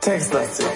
[0.00, 0.66] Textlastig.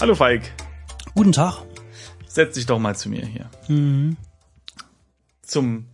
[0.00, 0.42] Hallo Falk,
[1.14, 1.62] Guten Tag.
[2.28, 3.50] setz dich doch mal zu mir hier.
[3.68, 4.16] Mhm.
[5.42, 5.86] Zum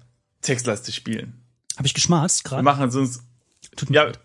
[0.45, 1.35] textlastig spielen.
[1.77, 2.63] Habe ich geschmatzt Wir gerade?
[2.63, 3.23] machen es uns,
[3.77, 4.21] Tut mir ja, leid.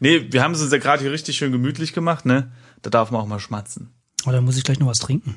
[0.00, 2.52] nee, wir haben es uns ja gerade hier richtig schön gemütlich gemacht, ne?
[2.82, 3.90] Da darf man auch mal schmatzen.
[4.26, 5.36] Oder muss ich gleich noch was trinken?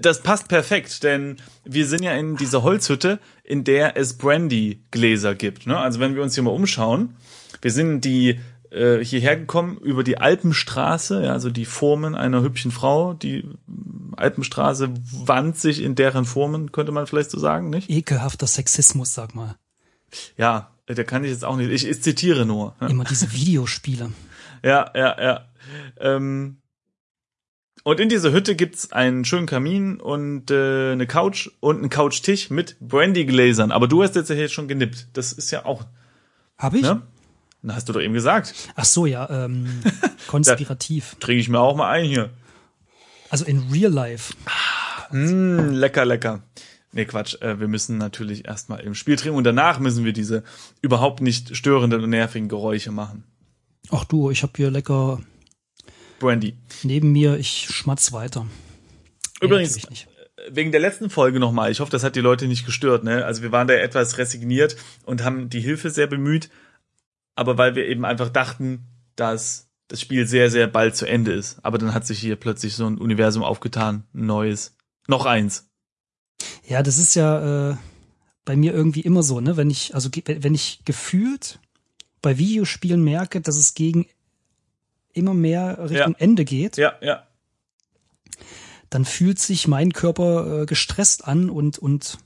[0.00, 5.66] Das passt perfekt, denn wir sind ja in dieser Holzhütte, in der es Brandy-Gläser gibt.
[5.66, 5.78] Ne?
[5.78, 7.16] Also wenn wir uns hier mal umschauen,
[7.62, 8.38] wir sind die
[8.72, 13.14] äh, hierher gekommen über die Alpenstraße, ja, also die Formen einer hübschen Frau.
[13.14, 13.44] Die
[14.16, 14.90] Alpenstraße
[15.26, 17.90] wand sich in deren Formen, könnte man vielleicht so sagen, nicht?
[17.90, 19.56] Ekelhafter Sexismus, sag mal.
[20.36, 21.70] Ja, da kann ich jetzt auch nicht.
[21.70, 22.74] Ich, ich zitiere nur.
[22.88, 24.10] Immer diese Videospiele.
[24.62, 25.46] Ja, ja, ja.
[26.00, 26.58] Ähm,
[27.84, 32.48] und in dieser Hütte gibt's einen schönen Kamin und äh, eine Couch und einen Couchtisch
[32.50, 33.72] mit Brandy-Gläsern.
[33.72, 35.08] Aber du hast jetzt ja hier schon genippt.
[35.14, 35.84] Das ist ja auch,
[36.58, 36.82] Hab ich?
[36.82, 37.02] ne?
[37.62, 38.54] Na, hast du doch eben gesagt.
[38.74, 39.82] Ach so, ja, ähm,
[40.26, 41.16] konspirativ.
[41.20, 42.30] Trinke ich mir auch mal ein hier.
[43.30, 44.34] Also in real life.
[45.10, 46.42] Mm, lecker, lecker.
[46.92, 47.40] Nee, Quatsch.
[47.40, 50.42] Äh, wir müssen natürlich erstmal im Spiel trinken und danach müssen wir diese
[50.82, 53.24] überhaupt nicht störenden und nervigen Geräusche machen.
[53.90, 55.20] Ach du, ich habe hier lecker
[56.18, 56.56] Brandy.
[56.82, 58.46] neben mir, ich schmatz weiter.
[59.40, 60.08] Nee, Übrigens, natürlich nicht.
[60.50, 63.24] wegen der letzten Folge nochmal, ich hoffe, das hat die Leute nicht gestört, ne?
[63.24, 66.50] Also wir waren da etwas resigniert und haben die Hilfe sehr bemüht,
[67.34, 71.58] aber weil wir eben einfach dachten, dass das Spiel sehr, sehr bald zu Ende ist.
[71.62, 74.74] Aber dann hat sich hier plötzlich so ein Universum aufgetan, ein neues.
[75.06, 75.68] Noch eins.
[76.66, 77.76] Ja, das ist ja äh,
[78.44, 79.56] bei mir irgendwie immer so, ne?
[79.56, 81.58] Wenn ich, also wenn ich gefühlt
[82.22, 84.06] bei Videospielen merke, dass es gegen
[85.12, 86.18] immer mehr Richtung Ja.
[86.18, 87.26] Ende geht, Ja, ja.
[88.90, 92.18] dann fühlt sich mein Körper äh, gestresst an und und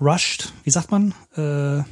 [0.00, 1.82] rusht, wie sagt man, äh,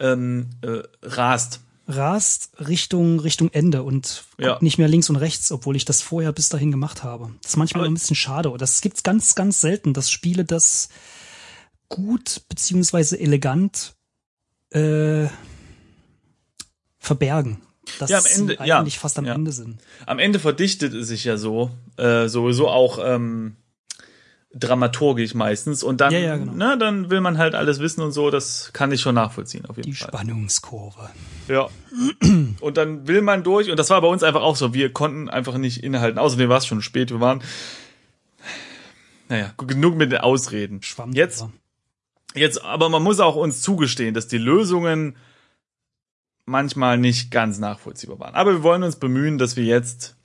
[0.00, 1.60] Ähm, äh, rast.
[1.86, 4.58] rast Richtung Richtung Ende und Ja.
[4.60, 7.30] nicht mehr links und rechts, obwohl ich das vorher bis dahin gemacht habe.
[7.42, 8.52] Das ist manchmal Aber- ein bisschen schade.
[8.58, 10.88] Das gibt's ganz ganz selten, dass Spiele das
[11.88, 13.94] gut beziehungsweise elegant
[14.72, 15.26] äh,
[16.98, 17.60] verbergen.
[17.98, 19.34] Dass Ja, am Ende- sie ja, eigentlich fast am ja.
[19.34, 19.80] Ende sind.
[20.06, 23.56] Am Ende verdichtet es sich ja so, äh, sowieso auch ähm,
[24.52, 25.82] dramaturgisch meistens.
[25.82, 26.52] Und dann, Ja, ja, genau.
[26.52, 29.76] ne, dann will man halt alles wissen und so, das kann ich schon nachvollziehen, auf
[29.76, 30.08] jeden Die Fall.
[30.08, 31.10] Spannungskurve.
[31.48, 31.68] Ja.
[32.60, 35.28] Und dann will man durch, und das war bei uns einfach auch so, wir konnten
[35.28, 36.18] einfach nicht innehalten.
[36.18, 37.42] Außerdem war es schon spät, wir waren,
[39.28, 40.82] naja, genug mit den Ausreden.
[40.82, 41.44] Schwamm Jetzt,
[42.34, 45.16] jetzt, aber man muss auch uns zugestehen, dass die Lösungen
[46.44, 48.34] manchmal nicht ganz nachvollziehbar waren.
[48.34, 50.16] Aber wir wollen uns bemühen, dass wir jetzt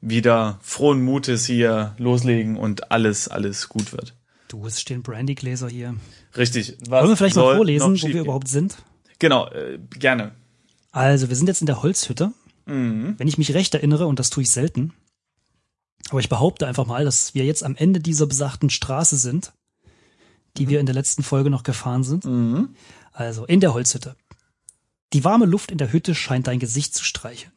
[0.00, 4.14] wieder frohen Mutes hier loslegen und alles, alles gut wird.
[4.48, 5.94] Du, es stehen Brandygläser hier.
[6.36, 6.76] Richtig.
[6.88, 8.76] Was Wollen wir vielleicht mal vorlesen, wo wir überhaupt sind?
[9.18, 10.32] Genau, äh, gerne.
[10.92, 12.32] Also, wir sind jetzt in der Holzhütte.
[12.66, 13.14] Mhm.
[13.18, 14.92] Wenn ich mich recht erinnere, und das tue ich selten,
[16.10, 19.52] aber ich behaupte einfach mal, dass wir jetzt am Ende dieser besagten Straße sind,
[20.56, 22.24] die wir in der letzten Folge noch gefahren sind.
[22.24, 22.70] Mhm.
[23.12, 24.16] Also in der Holzhütte.
[25.12, 27.52] Die warme Luft in der Hütte scheint dein Gesicht zu streicheln.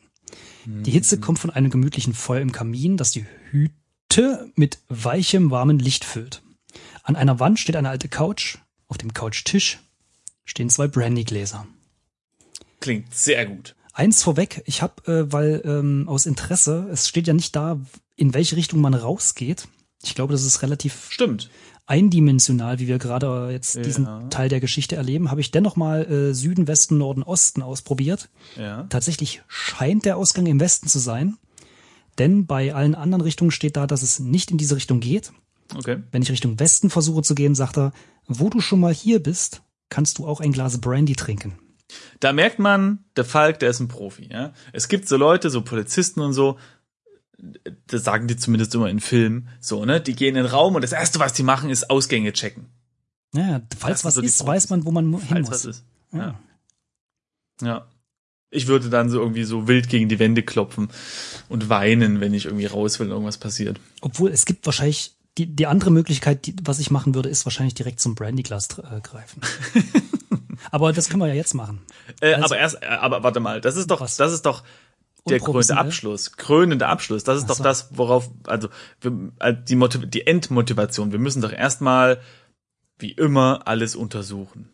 [0.65, 5.79] Die Hitze kommt von einem gemütlichen Feuer im Kamin, das die Hütte mit weichem, warmen
[5.79, 6.41] Licht füllt.
[7.03, 8.57] An einer Wand steht eine alte Couch.
[8.87, 9.79] Auf dem Couchtisch
[10.45, 11.65] stehen zwei Brandygläser.
[12.79, 13.75] Klingt sehr gut.
[13.93, 17.79] Eins vorweg, ich habe, äh, weil ähm, aus Interesse, es steht ja nicht da,
[18.15, 19.67] in welche Richtung man rausgeht.
[20.03, 21.49] Ich glaube, das ist relativ Stimmt.
[21.87, 23.81] Eindimensional, wie wir gerade jetzt Ja.
[23.81, 25.29] diesen Teil der Geschichte erleben.
[25.29, 28.29] Habe ich dennoch mal äh, Süden, Westen, Norden, Osten ausprobiert.
[28.57, 28.83] Ja.
[28.89, 31.37] Tatsächlich scheint der Ausgang im Westen zu sein,
[32.17, 35.31] denn bei allen anderen Richtungen steht da, dass es nicht in diese Richtung geht.
[35.75, 35.97] Okay.
[36.11, 37.93] Wenn ich Richtung Westen versuche zu gehen, sagt er,
[38.27, 41.53] wo du schon mal hier bist, kannst du auch ein Glas Brandy trinken.
[42.21, 44.29] Da merkt man, der Falk, der ist ein Profi.
[44.31, 44.53] Ja?
[44.71, 46.57] Es gibt so Leute, so Polizisten und so,
[47.87, 49.99] das sagen die zumindest immer in Filmen, so, ne?
[50.01, 52.67] Die gehen in den Raum und das Erste, was die machen, ist Ausgänge checken.
[53.33, 55.65] Naja, falls was so ist, weiß man, wo man hin muss.
[55.65, 55.83] ist.
[56.11, 56.39] Ja.
[57.61, 57.87] Ja.
[58.49, 60.89] Ich würde dann so irgendwie so wild gegen die Wände klopfen
[61.47, 63.79] und weinen, wenn ich irgendwie raus will und irgendwas passiert.
[64.01, 67.73] Obwohl es gibt wahrscheinlich die, die andere Möglichkeit, die, was ich machen würde, ist wahrscheinlich
[67.75, 69.41] direkt zum Brandyglas äh, greifen.
[70.71, 71.81] Aber das können wir ja jetzt machen.
[72.19, 74.17] Äh, Also- aber erst, äh, aber warte mal, das ist doch, Was?
[74.17, 74.63] das ist doch
[75.29, 75.77] der krönende?
[75.77, 76.31] Abschluss.
[76.37, 77.23] Krönende Abschluss.
[77.23, 77.63] Das ist Ach doch so.
[77.63, 78.69] das, worauf, also
[79.01, 81.11] wir, äh, die, Motiv die Endmotivation.
[81.11, 82.19] Wir müssen doch erstmal,
[82.97, 84.69] wie immer, alles untersuchen.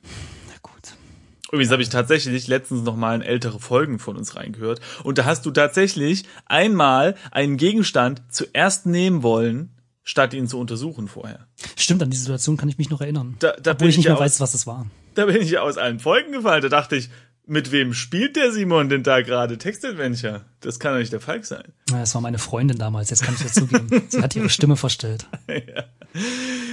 [1.51, 5.23] Übrigens habe ich tatsächlich letztens noch mal in ältere Folgen von uns reingehört und da
[5.23, 9.71] hast du tatsächlich einmal einen Gegenstand zuerst nehmen wollen,
[10.03, 11.47] statt ihn zu untersuchen vorher.
[11.77, 13.37] Stimmt, an die Situation kann ich mich noch erinnern.
[13.39, 14.87] Da, da Obwohl bin ich nicht mehr weiß, was es war.
[15.15, 16.61] Da bin ich ja aus allen Folgen gefallen.
[16.61, 17.09] Da dachte ich,
[17.47, 20.45] mit wem spielt der Simon denn da gerade Textadventure?
[20.59, 21.63] Das kann doch nicht der Falk sein.
[21.89, 23.89] Ja, Das war meine Freundin damals, jetzt kann ich das zugeben.
[24.09, 25.27] Sie hat ihre Stimme verstellt.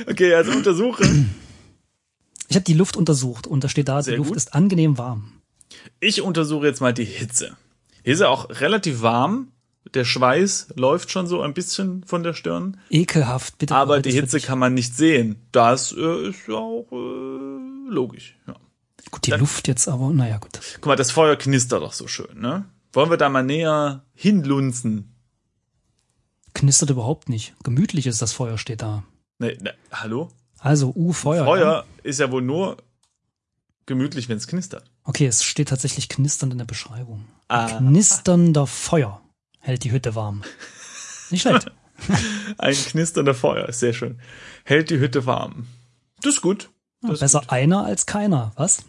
[0.09, 1.05] Okay, also untersuche.
[2.49, 4.37] Ich habe die Luft untersucht und da steht da, Sehr die Luft gut.
[4.37, 5.33] ist angenehm warm.
[6.01, 7.57] Ich untersuche jetzt mal die Hitze.
[8.03, 9.49] Hier ist ja auch relativ warm.
[9.93, 12.79] Der Schweiß läuft schon so ein bisschen von der Stirn.
[12.91, 13.75] Ekelhaft, bitte.
[13.75, 15.37] Aber die Hitze kann man nicht sehen.
[15.53, 18.37] Das äh, ist ja auch äh, logisch.
[18.47, 18.57] Ja.
[19.11, 20.61] Gut, die Luft jetzt aber, naja, gut.
[20.75, 22.65] Guck mal, das Feuer knistert doch so schön, ne?
[22.93, 25.15] Wollen wir da mal näher hinlunzen?
[26.55, 27.55] Knistert überhaupt nicht.
[27.65, 29.03] Gemütlich ist das Feuer, steht da.
[29.39, 30.31] Ne, ne, hallo?
[30.59, 31.41] Also, U, Feuer.
[31.41, 31.45] Ja.
[31.45, 32.77] Feuer ist ja wohl nur
[33.87, 34.91] gemütlich, wenn es knistert.
[35.03, 37.27] Okay, es steht tatsächlich knisternd in der Beschreibung.
[37.49, 37.67] Ah.
[37.79, 39.21] Knisternder Feuer
[39.59, 40.43] hält die Hütte warm.
[41.31, 41.71] Nicht schlecht.
[42.59, 44.19] Ein knisternder Feuer, ist sehr schön.
[44.65, 45.67] Hält die Hütte warm.
[46.23, 46.71] Das ist gut.
[47.03, 47.51] Das ist Besser gut.
[47.51, 48.85] einer als keiner, was?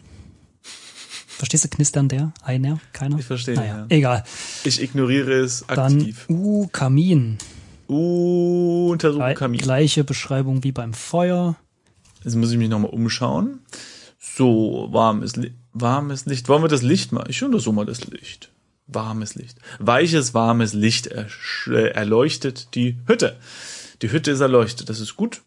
[1.36, 2.32] Verstehst du, knistern der?
[2.42, 2.80] Einer?
[2.92, 3.18] Keiner?
[3.18, 3.86] Ich verstehe, Naja, ja.
[3.90, 4.24] egal.
[4.64, 6.24] Ich ignoriere es Dann aktiv.
[6.28, 7.38] U, Kamin.
[7.88, 9.60] Uh, untersuche Gle- Kamin.
[9.60, 11.56] Gleiche Beschreibung wie beim Feuer.
[12.24, 13.60] Jetzt muss ich mich nochmal umschauen.
[14.18, 16.48] So, warmes, Li warmes Licht.
[16.48, 17.26] Wollen wir das Licht mal?
[17.28, 18.50] Ich untersuche mal das Licht.
[18.88, 19.58] Warmes Licht.
[19.78, 21.26] Weiches, warmes Licht äh,
[21.90, 23.36] erleuchtet die Hütte.
[24.02, 24.88] Die Hütte ist erleuchtet.
[24.88, 25.42] Das ist gut.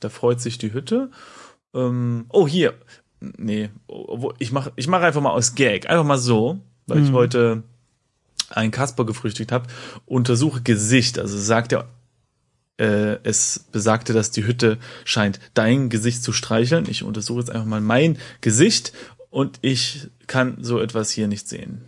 [0.00, 1.10] Da freut sich die Hütte.
[1.74, 2.74] Ähm, oh, hier.
[3.20, 3.70] Nee,
[4.38, 5.88] ich mache ich mach einfach mal aus Gag.
[5.90, 7.14] Einfach mal so, weil ich Mhm.
[7.14, 7.62] heute
[8.50, 9.66] einen Kasper gefrühstückt habe.
[10.06, 11.18] Untersuche Gesicht.
[11.18, 11.88] Also sagt er
[12.80, 16.86] äh, es besagte, dass die Hütte scheint dein Gesicht zu streicheln.
[16.88, 18.92] Ich untersuche jetzt einfach mal mein Gesicht
[19.30, 21.82] und ich kann so etwas hier nicht sehen.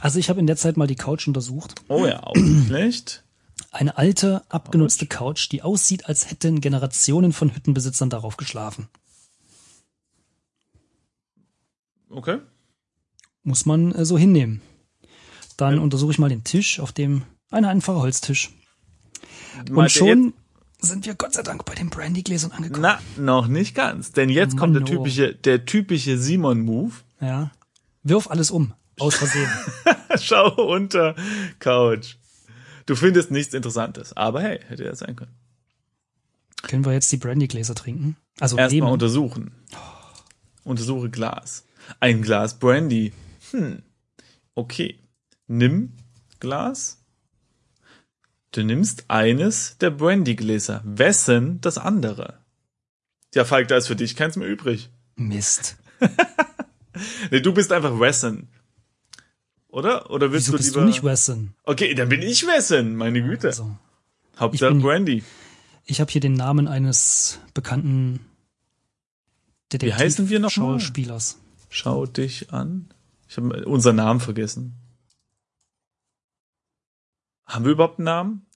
[0.00, 1.76] Also ich habe in der Zeit mal die Couch untersucht.
[1.88, 3.22] Oh ja, auch nicht schlecht.
[3.70, 8.88] Eine alte, abgenutzte Couch, die aussieht, als hätten Generationen von Hüttenbesitzern darauf geschlafen.
[12.14, 12.38] Okay.
[13.42, 14.62] Muss man äh, so hinnehmen.
[15.56, 15.80] Dann Ja.
[15.82, 18.50] untersuche ich mal den Tisch, auf dem ein einfacher Holztisch.
[19.70, 20.32] Und schon
[20.80, 22.82] sind wir Gott sei Dank bei den Brandygläsern angekommen.
[22.82, 24.12] na, noch nicht ganz.
[24.12, 24.96] Denn jetzt kommt der Mano.
[24.96, 26.92] typische, der typische Simon-Move.
[27.20, 27.52] Ja.
[28.02, 28.74] Wirf alles um.
[28.98, 29.48] Aus Versehen.
[30.20, 31.14] Schau unter
[31.58, 32.16] Couch.
[32.86, 34.16] Du findest nichts Interessantes.
[34.16, 35.32] Aber hey, hätte ja sein können.
[36.62, 38.16] Können wir jetzt die Brandygläser trinken?
[38.40, 39.52] Also Erstmal untersuchen.
[40.64, 41.64] Untersuche Glas.
[42.00, 43.12] Ein Glas Brandy.
[43.50, 43.82] Hm.
[44.54, 44.98] Okay.
[45.46, 45.92] Nimm
[46.40, 47.00] Glas.
[48.52, 50.80] Du nimmst eines der Brandy-Gläser.
[50.84, 52.38] Wessen das andere?
[53.34, 54.90] Ja, Falk, da ist für dich keins mehr übrig.
[55.16, 55.76] Mist.
[57.32, 58.46] Nee, du bist einfach Wessen.
[59.66, 60.10] Oder?
[60.10, 60.80] Oder willst Wieso du bist lieber...
[60.82, 61.52] du nicht Wesson?
[61.64, 62.94] Okay, dann bin ich Wessen.
[62.94, 63.48] Meine Güte.
[63.48, 63.76] Also,
[64.38, 65.24] Hauptsache ich bin- Brandy.
[65.86, 68.20] ich habe hier den Namen eines bekannten
[69.72, 70.50] Detektiv heißen wir noch?
[70.52, 71.40] Schauspielers.
[71.76, 72.88] Schau dich an.
[73.28, 74.76] Ich habe unseren Namen vergessen.
[77.46, 78.46] Haben wir überhaupt einen Namen?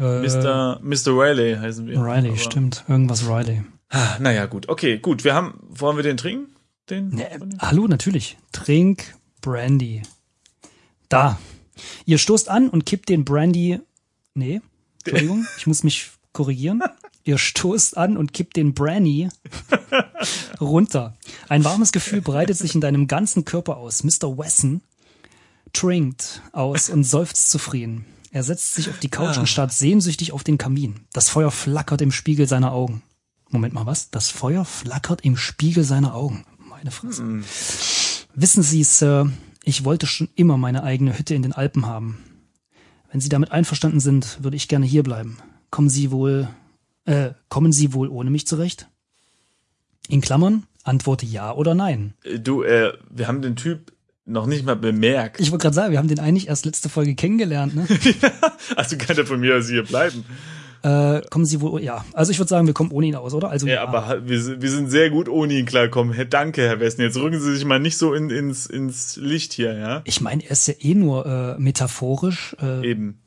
[0.00, 0.80] Äh, Mr.
[0.82, 1.08] Mr.
[1.08, 2.00] Riley heißen wir.
[2.00, 2.84] Riley, Aber- stimmt.
[2.88, 3.64] Irgendwas Riley.
[3.90, 4.66] Ah, naja, gut.
[4.70, 5.24] Okay, gut.
[5.24, 6.56] Wir haben, wollen wir den trinken?
[6.88, 7.08] Den?
[7.10, 7.28] Ne,
[7.58, 8.38] hallo, natürlich.
[8.52, 10.00] Trink Brandy.
[11.10, 11.38] Da.
[12.06, 13.78] Ihr stoßt an und kippt den Brandy.
[14.32, 14.62] Nee,
[15.04, 16.82] Entschuldigung, ich muss mich korrigieren.
[17.24, 19.28] Ihr stoßt an und kippt den Brandy
[20.60, 21.16] runter.
[21.48, 24.04] Ein warmes Gefühl breitet sich in deinem ganzen Körper aus.
[24.04, 24.36] Mr.
[24.38, 24.80] Wesson
[25.72, 28.04] trinkt aus und seufzt zufrieden.
[28.30, 29.40] Er setzt sich auf die Couch Ah.
[29.40, 31.00] und starrt sehnsüchtig auf den Kamin.
[31.12, 33.02] Das Feuer flackert im Spiegel seiner Augen.
[33.50, 34.10] Moment mal, was?
[34.10, 36.44] Das Feuer flackert im Spiegel seiner Augen.
[36.58, 37.22] Meine Fresse.
[37.22, 37.44] Hm.
[38.34, 39.30] Wissen Sie, Sir,
[39.64, 42.18] ich wollte schon immer meine eigene Hütte in den Alpen haben.
[43.10, 45.38] Wenn Sie damit einverstanden sind, würde ich gerne hier bleiben.
[45.70, 46.48] Kommen Sie wohl,
[47.06, 48.88] äh, kommen Sie wohl ohne mich zurecht?
[50.08, 52.14] In Klammern, antworte ja oder nein.
[52.24, 53.92] Äh, Du, äh, wir haben den Typ
[54.24, 55.40] noch nicht mal bemerkt.
[55.40, 57.86] Ich wollte gerade sagen, wir haben den eigentlich erst letzte Folge kennengelernt, ne?
[58.76, 60.24] Also kann er von mir aus hier bleiben.
[60.82, 62.04] äh, kommen Sie wohl, ja.
[62.12, 63.48] Also ich würde sagen, wir kommen ohne ihn aus, oder?
[63.50, 66.14] Also Ja, aber ha- wir, sind- wir sind sehr gut ohne ihn klarkommen.
[66.30, 67.02] Danke, Herr Westen.
[67.02, 70.02] Jetzt rücken Sie sich mal nicht so in, ins, ins Licht hier, ja?
[70.04, 73.22] ich meine, er ist ja eh nur äh, metaphorisch, äh, Eben.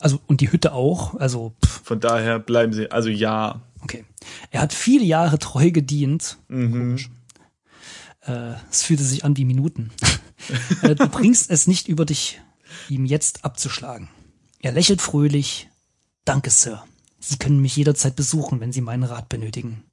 [0.00, 3.60] also und die Hütte auch, also pff, Von daher bleiben Sie, also ja.
[3.82, 4.04] Okay.
[4.50, 6.38] Er hat viele Jahre treu gedient.
[6.48, 6.98] Mhm.
[8.20, 9.90] Äh, es fühlte sich an wie Minuten.
[10.82, 12.40] äh, du bringst es nicht über dich,
[12.88, 14.08] ihm jetzt abzuschlagen.
[14.60, 15.68] Er lächelt fröhlich.
[16.24, 16.84] Danke, Sir.
[17.18, 19.84] Sie können mich jederzeit besuchen, wenn Sie meinen Rat benötigen.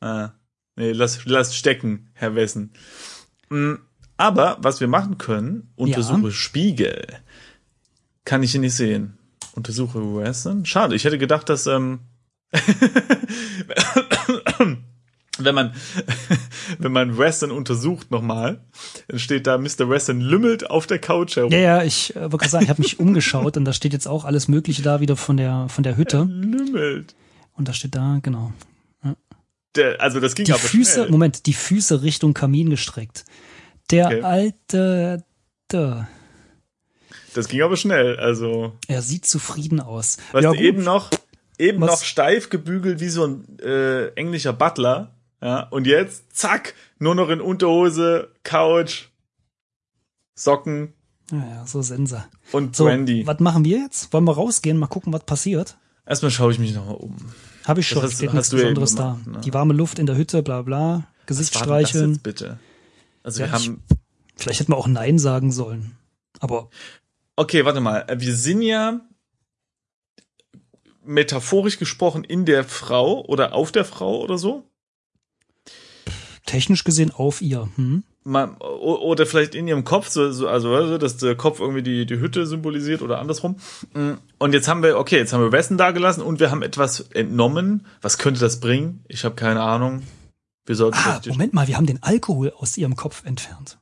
[0.00, 0.30] Ah.
[0.76, 2.72] Nee, lass, lass stecken, Herr Wessen.
[3.48, 3.74] Mm,
[4.16, 7.04] Aber was wir machen können, untersuche Spiegel.
[8.24, 9.18] Kann ich hier nicht sehen.
[9.54, 10.64] Untersuche Western.
[10.66, 12.00] Schade, ich hätte gedacht, dass ähm,
[15.38, 15.72] wenn man
[16.78, 18.60] wenn man Western untersucht nochmal,
[19.08, 19.88] dann steht da Mr.
[19.88, 21.52] Western lümmelt auf der Couch herum.
[21.52, 24.08] Ja, ja, ich äh, wollte gerade sagen, ich habe mich umgeschaut und da steht jetzt
[24.08, 27.14] auch alles Mögliche da wieder von der von der Hütte Lümmelt.
[27.54, 28.52] und da steht da genau
[29.76, 30.92] Der, also das ging die aber Füße.
[30.94, 31.10] schnell.
[31.10, 33.24] Moment, die Füße Richtung Kamin gestreckt.
[33.90, 34.22] Der Okay.
[34.22, 35.24] alte,
[35.70, 36.08] der,
[37.34, 38.18] Das ging aber schnell.
[38.18, 40.16] Also er sieht zufrieden aus.
[40.32, 41.10] was ja, du eben noch
[41.58, 45.14] eben Was- noch steif gebügelt wie so ein äh, englischer Butler.
[45.40, 49.04] Ja, und jetzt zack, nur noch in Unterhose, Couch,
[50.34, 50.94] Socken
[51.30, 52.24] Ja, ja, so Sense.
[52.52, 53.26] und So, Brandy.
[53.26, 54.12] was machen wir jetzt?
[54.12, 55.76] Wollen wir rausgehen, mal gucken, was passiert?
[56.06, 57.16] Erstmal schaue ich mich nochmal um.
[57.64, 59.12] Habe ich schon, hast- steht hast nichts Besonderes da.
[59.12, 59.40] gemacht, ne?
[59.42, 62.12] Die warme Luft in der Hütte, bla bla, Gesicht Was war denn das streicheln.
[62.14, 62.58] jetzt bitte?
[63.22, 63.82] Also Ja, wir ich- haben
[64.36, 65.96] Vielleicht hätten wir auch Nein sagen sollen.
[66.40, 66.70] Aber
[67.36, 68.06] Okay, warte mal.
[68.16, 69.00] Wir sind ja
[71.08, 74.64] metaphorisch gesprochen in der Frau oder auf der Frau oder so.
[76.46, 77.68] technisch gesehen auf ihr.
[77.76, 78.04] Hm?
[78.24, 82.06] Mal, o- oder vielleicht in ihrem Kopf, so, so, also dass der Kopf irgendwie die,
[82.06, 83.56] die Hütte symbolisiert oder andersrum.
[83.94, 86.62] Mm, Und jetzt haben wir, okay, jetzt haben wir Westen da gelassen und wir haben
[86.62, 87.86] etwas entnommen.
[88.02, 89.04] Was könnte das bringen?
[89.08, 90.02] Ich habe keine Ahnung.
[90.66, 93.78] Wir sollten Ah, Moment mal, wir haben den Alkohol aus ihrem Kopf entfernt.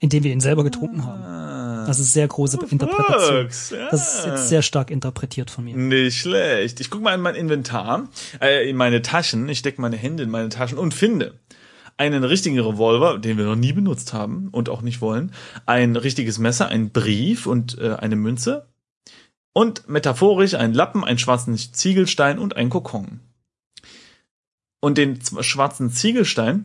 [0.00, 1.22] Indem wir ihn selber getrunken haben.
[1.22, 1.58] Ah.
[1.58, 3.44] Das ist sehr große Interpretation.
[3.44, 3.88] Fuchs, ja.
[3.90, 5.76] Das ist jetzt sehr stark interpretiert von mir.
[5.76, 6.80] Nicht schlecht.
[6.80, 8.08] Ich gucke mal in mein Inventar,
[8.40, 9.48] äh, in meine Taschen.
[9.48, 11.34] Ich stecke meine Hände in meine Taschen und finde
[11.96, 15.32] einen richtigen Revolver, den wir noch nie benutzt haben und auch nicht wollen,
[15.66, 18.66] ein richtiges Messer, einen Brief und äh, eine Münze
[19.52, 23.20] und metaphorisch einen Lappen, einen schwarzen Ziegelstein und einen Kokon.
[24.80, 26.64] Und den schwarzen Ziegelstein,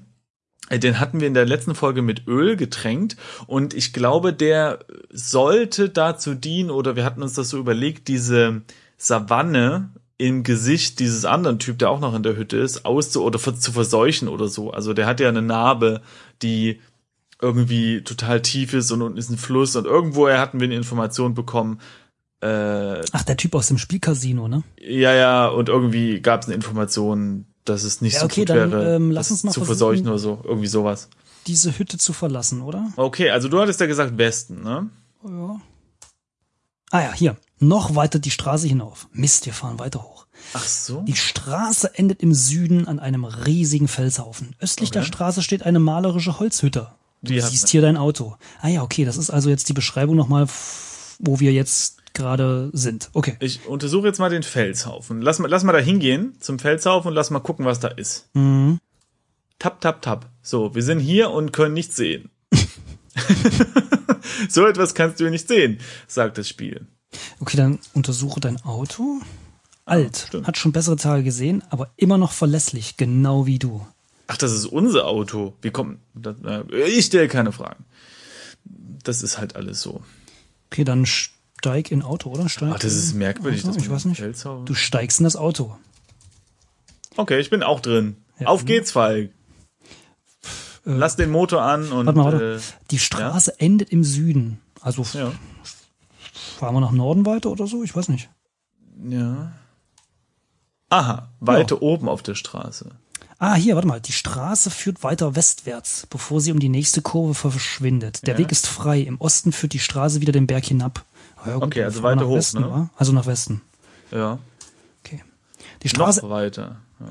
[0.71, 3.15] den hatten wir in der letzten Folge mit Öl getränkt
[3.47, 4.79] und ich glaube, der
[5.11, 8.61] sollte dazu dienen oder wir hatten uns das so überlegt, diese
[8.97, 13.39] Savanne im Gesicht dieses anderen Typ, der auch noch in der Hütte ist, auszu oder
[13.39, 14.71] zu verseuchen oder so.
[14.71, 16.01] Also der hat ja eine Narbe,
[16.41, 16.81] die
[17.39, 21.35] irgendwie total tief ist und unten ist ein Fluss und irgendwoher hatten wir eine Information
[21.35, 21.79] bekommen,
[22.41, 24.63] äh, Ach, der Typ aus dem Spielcasino, ne?
[24.79, 28.49] ja, ja, und irgendwie gab es eine Information, dass es nicht Ja, so okay, gut
[28.49, 31.09] dann, wäre, ähm, lass uns mal zu verseuchen oder so, irgendwie sowas.
[31.47, 32.91] Diese Hütte zu verlassen, oder?
[32.95, 34.89] Okay, also du hattest ja gesagt Westen, ne?
[35.23, 35.61] Ja.
[36.91, 37.37] Ah ja, hier.
[37.59, 39.07] Noch weiter die Straße hinauf.
[39.11, 40.27] Mist, wir fahren weiter hoch.
[40.53, 41.01] Ach so.
[41.01, 44.55] Die Straße endet im Süden an einem riesigen Felshaufen.
[44.61, 45.07] Östlich der Okay.
[45.07, 46.91] Straße steht eine malerische Holzhütte.
[47.23, 48.35] Du Die siehst hier dein Auto.
[48.61, 50.47] Ah ja, okay, das ist also jetzt die Beschreibung nochmal,
[51.19, 53.09] wo wir jetzt gerade sind.
[53.13, 53.37] Okay.
[53.39, 55.21] Ich untersuche jetzt mal den Felshaufen.
[55.21, 58.29] Lass mal, lass mal da hingehen zum Felshaufen und lass mal gucken, was da ist.
[58.33, 58.79] Mhm.
[59.59, 60.29] Tap, tap, tap.
[60.41, 62.29] So, wir sind hier und können nichts sehen.
[64.49, 66.85] so etwas kannst du nicht sehen, sagt das Spiel.
[67.39, 69.21] Okay, dann untersuche dein Auto.
[69.85, 70.47] Alt, stimmt.
[70.47, 73.87] hat schon bessere Tage gesehen, aber immer noch verlässlich, genau wie du.
[74.27, 75.53] Ach, das ist unser Auto.
[75.61, 76.35] Wie kommt das?
[76.43, 77.85] äh, Ich stelle keine Fragen.
[79.03, 80.03] Das ist halt alles so.
[80.69, 81.05] Okay, dann
[81.59, 82.49] steig in Auto, oder?
[82.49, 83.63] Steig Ach, das ist merkwürdig.
[83.63, 83.73] Auto?
[83.73, 84.23] dass Ich weiß nicht.
[84.65, 85.75] Du steigst in das Auto.
[87.15, 88.17] Okay, ich bin auch drin.
[88.39, 88.47] Ja.
[88.47, 89.31] Auf geht's, Falk.
[90.83, 92.55] Lass den Motor an und Warte mal, warte.
[92.55, 92.59] Äh,
[92.91, 94.61] Die Straße endet im Süden.
[94.79, 95.33] Also ja.
[96.57, 97.83] fahren wir nach Norden weiter oder so?
[97.83, 98.29] Ich weiß nicht.
[99.09, 99.51] Ja.
[100.89, 102.91] Aha, weiter oben auf der Straße.
[103.39, 103.99] Ah, hier, warte mal.
[103.99, 108.25] Die Straße führt weiter westwärts, bevor sie um die nächste Kurve verschwindet.
[108.25, 108.39] Der Ja.
[108.39, 109.01] Weg ist frei.
[109.01, 111.05] Im Osten führt die Straße wieder den Berg hinab.
[111.45, 112.69] Ja, gut, Okay, also weiter nach hoch, Westen, ne?
[112.69, 112.89] wa?
[112.97, 113.61] Also nach Westen.
[114.11, 114.39] Ja.
[115.05, 115.23] Okay.
[115.83, 116.77] Die Straße, Noch weiter.
[116.99, 117.07] Ja.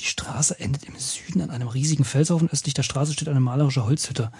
[0.00, 2.48] die Straße endet im Süden an einem riesigen Felshaufen.
[2.50, 4.30] Östlich der Straße steht eine malerische Holzhütte.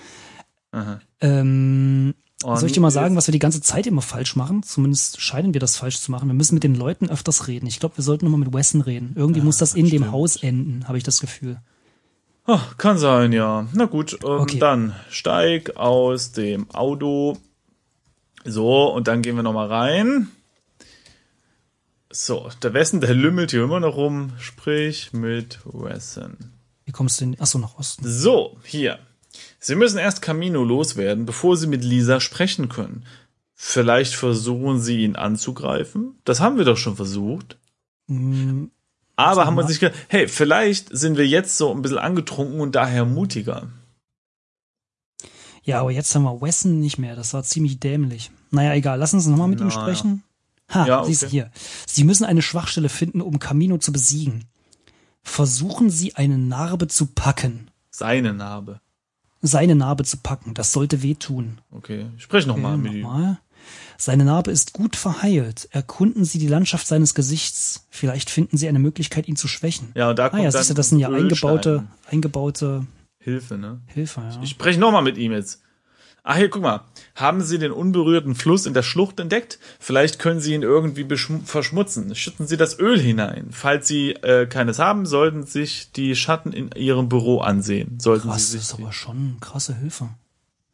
[1.21, 4.62] Ähm, soll ich dir mal sagen, was wir die ganze Zeit immer falsch machen?
[4.64, 6.28] Zumindest scheinen wir das falsch zu machen.
[6.28, 7.66] Wir müssen mit den Leuten öfters reden.
[7.66, 9.12] Ich glaube, wir sollten nochmal mit Wesson reden.
[9.16, 10.12] Irgendwie muss das in dem stimmt.
[10.12, 11.59] Haus enden, habe ich das Gefühl.
[12.47, 13.66] Oh, kann sein, ja.
[13.73, 14.59] Na gut, ähm, Okay.
[14.59, 17.38] dann steig aus dem Auto.
[18.44, 20.28] So, und dann gehen wir nochmal rein.
[22.10, 24.32] So, der Westen, der lümmelt hier immer noch rum.
[24.38, 26.36] Sprich mit Wesson.
[26.84, 27.40] Wie kommst du denn?
[27.40, 28.04] Achso, nach Osten.
[28.06, 28.98] So, hier.
[29.58, 33.04] Sie müssen erst Camino loswerden, bevor Sie mit Lisa sprechen können.
[33.54, 36.18] Vielleicht versuchen Sie ihn anzugreifen?
[36.24, 37.56] Das haben wir doch schon versucht.
[38.08, 38.70] Hm,
[39.16, 39.68] Aber haben wir mal.
[39.68, 43.68] sich gedacht, hey, vielleicht sind wir jetzt so ein bisschen angetrunken und daher mutiger.
[45.64, 47.16] Ja, aber jetzt haben wir Wesson nicht mehr.
[47.16, 48.30] Das war ziemlich dämlich.
[48.50, 48.99] Naja, egal.
[48.99, 50.23] Lass uns nochmal mit ihm Na, sprechen.
[50.73, 51.30] Ha, Ja, siehst du okay.
[51.33, 51.50] hier.
[51.87, 54.44] Sie müssen eine Schwachstelle finden, um Camino zu besiegen.
[55.23, 57.71] Versuchen Sie, eine Narbe zu packen.
[57.90, 58.80] Seine Narbe.
[59.40, 60.54] seine Narbe zu packen.
[60.54, 61.61] Das sollte wehtun.
[61.71, 63.00] Okay, sprich nochmal Okay, mit ihm.
[63.02, 63.38] nochmal.
[63.97, 65.68] Seine Narbe ist gut verheilt.
[65.71, 67.87] Erkunden Sie die Landschaft seines Gesichts.
[67.90, 69.92] Vielleicht finden Sie eine Möglichkeit, ihn zu schwächen.
[69.94, 72.87] Ja, und da ah kommt ja, dann siehst du, das sind ja eingebaute, eingebaute
[73.25, 73.81] Hilfe, ne?
[73.87, 74.21] Hilfe.
[74.21, 74.40] Ja.
[74.43, 75.62] Ich spreche nochmal mit ihm jetzt.
[76.23, 76.85] Ach hier, guck mal.
[77.14, 79.59] Haben Sie den unberührten Fluss in der Schlucht entdeckt?
[79.81, 81.07] Vielleicht können Sie ihn irgendwie
[81.45, 82.14] verschmutzen.
[82.14, 83.49] Schütten Sie das Öl hinein.
[83.50, 87.99] Falls Sie äh, keines haben, sollten sich die Schatten in Ihrem Büro ansehen.
[87.99, 90.11] Sollten Krass, Sie das ist aber schon krasse Hilfe.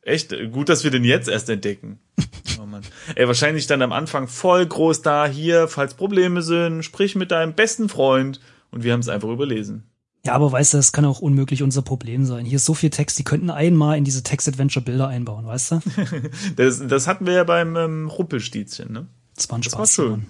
[0.02, 2.00] Echt gut, dass wir den jetzt erst entdecken.
[2.60, 2.82] Oh Mann.
[3.14, 7.54] Ey, wahrscheinlich dann am Anfang voll groß da hier, falls Probleme sind, sprich mit deinem
[7.54, 8.38] besten Freund
[8.70, 9.89] und wir haben es einfach überlesen.
[10.24, 12.44] Ja, aber weißt du, das kann auch unmöglich unser Problem sein.
[12.44, 15.80] Hier ist so viel Text, die könnten einmal in diese Text-Adventure-Bilder einbauen, weißt du?
[16.56, 19.06] Das, das hatten wir ja beim ähm, Ruppelstiezchen, ne?
[19.34, 19.78] Das war ein Spaß.
[19.78, 20.10] war schön.
[20.10, 20.26] Mann.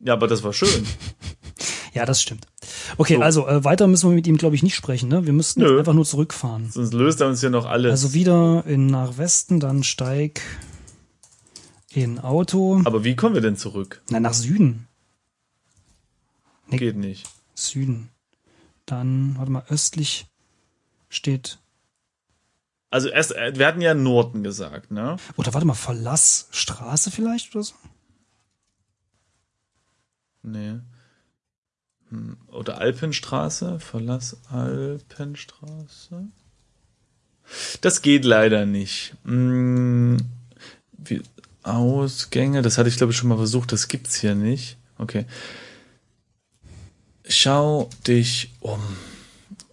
[0.00, 0.86] Ja, aber das war schön.
[1.94, 2.46] Ja, das stimmt.
[2.98, 3.22] Okay, So.
[3.22, 5.08] also äh, weiter müssen wir mit ihm, glaube ich, nicht sprechen.
[5.08, 5.26] Ne?
[5.26, 6.70] Wir müssten einfach nur zurückfahren.
[6.70, 7.90] Sonst löst er uns hier noch alles.
[7.90, 10.42] Also wieder in nach Westen, dann steig
[11.92, 12.80] in Auto.
[12.84, 14.02] aber wie kommen wir denn zurück?
[14.10, 14.86] Nein, nach Süden.
[16.68, 16.76] Nee.
[16.76, 17.26] Geht nicht.
[17.54, 18.10] Süden.
[18.88, 20.26] Dann, warte mal, östlich
[21.10, 21.58] steht.
[22.88, 25.16] Also erst, äh, wir hatten ja Norden gesagt, ne?
[25.36, 27.74] Oder warte mal, Verlass Straße vielleicht oder so?
[30.42, 30.80] Nee.
[32.08, 33.78] Hm, Oder Alpenstraße?
[33.78, 36.28] Verlass Alpenstraße?
[37.82, 39.14] Das geht leider nicht.
[39.24, 40.16] Hm,
[40.92, 41.22] wie,
[41.62, 44.78] Ausgänge, das hatte ich glaube ich schon mal versucht, das gibt's hier nicht.
[44.96, 45.26] Okay.
[47.28, 48.80] Schau dich um.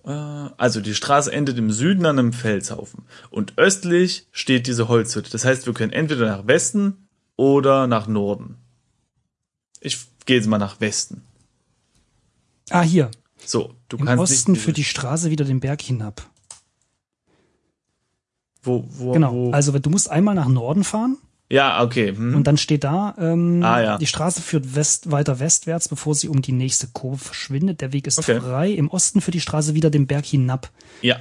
[0.05, 0.09] Äh,
[0.57, 5.31] Also die Straße endet im Süden an einem Felshaufen und östlich steht diese Holzhütte.
[5.31, 7.07] Das heißt, wir können entweder nach Westen
[7.38, 8.57] oder nach Norden.
[9.79, 11.24] Ich gehe jetzt mal nach Westen.
[12.69, 13.12] Ah, hier.
[13.45, 16.27] So, du Im kannst Osten nicht führt die Straße wieder den Berg hinab.
[18.63, 19.31] wo, wo, Genau.
[19.33, 21.17] wo, Also du musst einmal nach Norden fahren
[21.49, 22.15] ja, okay.
[22.15, 22.36] Hm.
[22.36, 23.97] und dann steht da, ähm, Ah, ja.
[23.97, 27.81] die Straße führt west, weiter westwärts, bevor sie um die nächste Kurve verschwindet.
[27.81, 28.39] Der Weg ist Okay.
[28.39, 28.71] frei.
[28.71, 30.71] Im Osten führt die Straße wieder den Berg hinab.
[31.01, 31.17] Ja,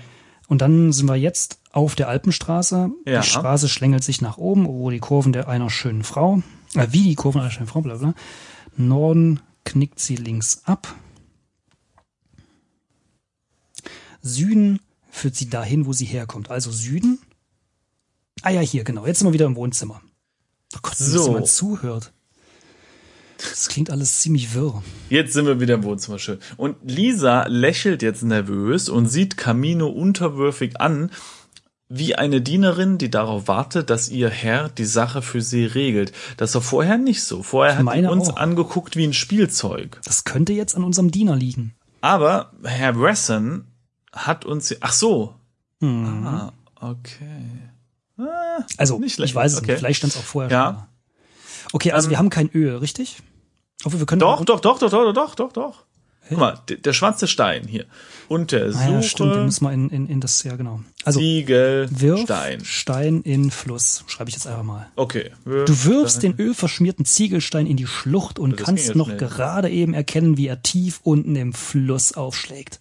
[0.49, 2.91] Und dann sind wir jetzt auf der Alpenstraße.
[3.07, 3.21] Ja.
[3.23, 6.43] Die Straße schlängelt sich nach oben, wo die Kurven der einer schönen Frau,
[6.75, 8.15] äh, wie die Kurven einer schönen Frau, bla bla.
[8.77, 10.95] Norden knickt sie links ab.
[14.23, 16.51] Süden führt sie dahin, wo sie herkommt.
[16.51, 17.19] Also Süden.
[18.43, 19.07] Ah ja, hier, genau.
[19.07, 20.01] Jetzt sind wir wieder im Wohnzimmer.
[20.75, 21.19] Oh Gott, So.
[21.19, 21.27] so.
[21.29, 22.13] jemand zuhört.
[23.39, 24.83] Das klingt alles ziemlich wirr.
[25.11, 26.39] jetzt sind wir wieder im Wohnzimmer schön.
[26.57, 31.11] Und Lisa lächelt jetzt nervös und sieht Camino unterwürfig an,
[31.89, 36.13] wie eine Dienerin, die darauf wartet, dass ihr Herr die Sache für sie regelt.
[36.39, 37.43] Das war vorher nicht so.
[37.43, 38.37] Vorher hat sie meine uns auch.
[38.37, 40.01] angeguckt wie ein Spielzeug.
[40.05, 41.75] Das könnte jetzt an unserem Diener liegen.
[42.01, 43.67] Aber Herr Wresson
[44.13, 45.35] hat uns, ach so.
[45.81, 46.27] Hm.
[46.27, 47.51] Ah, okay.
[48.79, 49.73] Also, Nicht ich weiß es okay.
[49.73, 49.79] nicht.
[49.81, 50.65] Vielleicht stand es auch vorher Ja.
[50.67, 50.89] schon da.
[51.73, 53.17] Okay, also Ähm, wir haben kein Öl, richtig?
[53.85, 55.85] Obwohl, wir können Doch, doch, doch, doch, doch, doch, doch, doch.
[56.29, 57.85] Guck mal, der, der schwarze Stein hier.
[58.29, 60.81] Untersuche Ah, ja, stimmt, den müssen wir in, in, in das, ja genau.
[61.05, 62.65] Also, Ziegel, wirf Stein.
[62.65, 64.05] Stein in Fluss.
[64.07, 64.87] Schreibe ich jetzt einfach mal.
[64.97, 65.33] Okay.
[65.45, 66.35] wirf Du wirfst Stein.
[66.37, 69.19] den ölverschmierten Ziegelstein in die Schlucht und Das kannst noch schnell.
[69.19, 72.81] gerade eben erkennen, wie er tief unten im Fluss aufschlägt.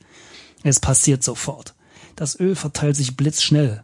[0.63, 1.73] Es passiert sofort.
[2.15, 3.83] Das Öl verteilt sich blitzschnell.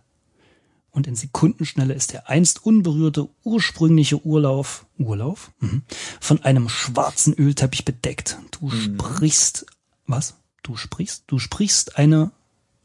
[0.92, 5.52] Und in Sekundenschnelle ist der einst unberührte ursprüngliche Urlauf, Urlauf?
[5.60, 5.84] Mhm.
[6.20, 8.38] Von einem schwarzen Ölteppich bedeckt.
[8.60, 8.98] Du Mhm.
[8.98, 9.66] sprichst,
[10.08, 10.36] was?
[10.64, 11.24] Du sprichst?
[11.28, 12.32] Du sprichst eine,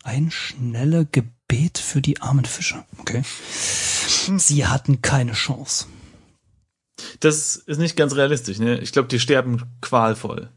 [0.03, 2.85] ein schnelle Gebet für die armen Fische.
[2.99, 3.23] Okay.
[4.27, 4.39] Hm.
[4.39, 5.87] Sie hatten keine Chance.
[7.21, 8.79] Das ist nicht ganz realistisch, ne?
[8.81, 10.51] Ich glaube, die sterben qualvoll.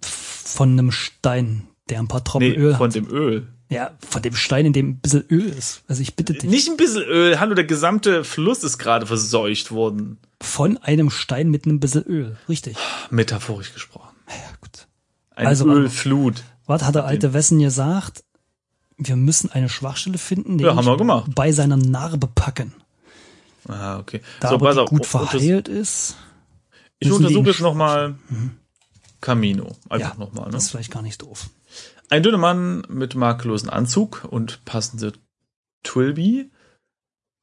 [0.00, 2.94] Von einem Stein, der ein paar Tropfen Nee, Öl von hat.
[2.94, 3.48] dem Öl.
[3.70, 5.82] Ja, von dem Stein, in dem ein bisschen Öl ist.
[5.88, 6.44] Also ich bitte dich.
[6.44, 7.38] Nicht ein bisschen Öl.
[7.38, 10.18] Hallo, der gesamte Fluss ist gerade verseucht worden.
[10.40, 12.36] Von einem Stein mit einem bisschen Öl.
[12.48, 12.76] Richtig.
[13.10, 14.14] Metaphorisch gesprochen.
[14.28, 14.86] Ja, gut.
[15.34, 15.66] Eine Also.
[15.68, 16.42] Ölflut.
[16.66, 18.24] Was hat der alte Wessen gesagt?
[18.96, 21.30] Wir müssen eine Schwachstelle finden, Ja, haben wir gemacht.
[21.34, 22.72] bei seiner Narbe packen.
[23.68, 24.22] Ah, okay.
[24.40, 26.16] Da so, aber die gut verheilt ist,
[26.98, 28.16] Ich die untersuche jetzt nochmal
[29.20, 29.76] Camino.
[29.88, 30.52] Einfach ja, nochmal, ne?
[30.52, 31.48] das ist vielleicht gar nicht doof.
[32.10, 35.12] Ein dünner Mann mit makellosen Anzug und passende
[35.82, 36.50] Twilby.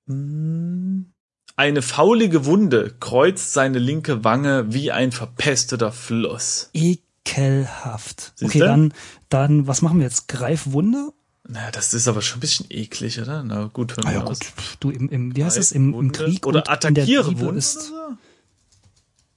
[0.07, 1.11] Hm.
[1.57, 6.69] Eine faulige Wunde kreuzt seine linke Wange wie ein verpesteter Fluss.
[6.73, 8.33] Ekelhaft.
[8.35, 8.45] Siehste?
[8.45, 8.93] Okay, dann,
[9.29, 10.27] dann, was machen wir jetzt?
[10.27, 11.13] Greifwunde?
[11.47, 13.43] Naja, das ist aber schon ein bisschen eklig, oder?
[13.43, 14.39] Na gut, von Ah ja, gut.
[14.79, 15.71] Du, im, im, wie heißt es?
[15.71, 17.59] Im, im Krieg oder attackiere Wunde.
[17.59, 17.93] ist?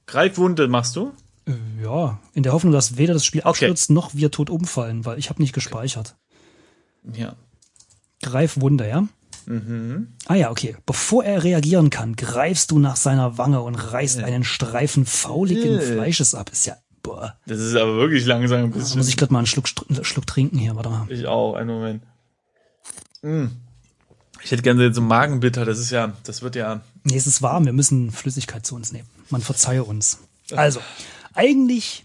[0.07, 1.13] Greifwunde machst du?
[1.83, 3.49] Ja, in der Hoffnung, dass weder das Spiel Okay.
[3.49, 6.17] abstürzt, noch wir tot umfallen, weil ich habe nicht gespeichert.
[7.13, 7.35] Ja.
[8.23, 9.07] Greifwunde, ja?
[9.47, 10.09] Mhm.
[10.27, 10.77] Ah ja, okay.
[10.85, 15.81] Bevor er reagieren kann, greifst du nach seiner Wange und reißt einen Streifen fauligen Äh.
[15.81, 16.51] Fleisches ab.
[16.53, 17.35] Ist ja, boah.
[17.47, 18.99] Das ist aber wirklich langsam ein Da bisschen.
[18.99, 19.69] muss ich gerade mal einen Schluck,
[20.03, 21.07] Schluck trinken hier, warte mal.
[21.11, 22.03] Ich auch, einen Moment.
[23.23, 23.47] Mm.
[24.45, 26.83] Ich hätte gerne so Magenbitter, das ist ja, das wird ja.
[27.05, 29.09] Nee, es ist warm, wir müssen Flüssigkeit zu uns nehmen.
[29.31, 30.19] Man verzeihe uns.
[30.55, 30.81] Also,
[31.39, 32.05] eigentlich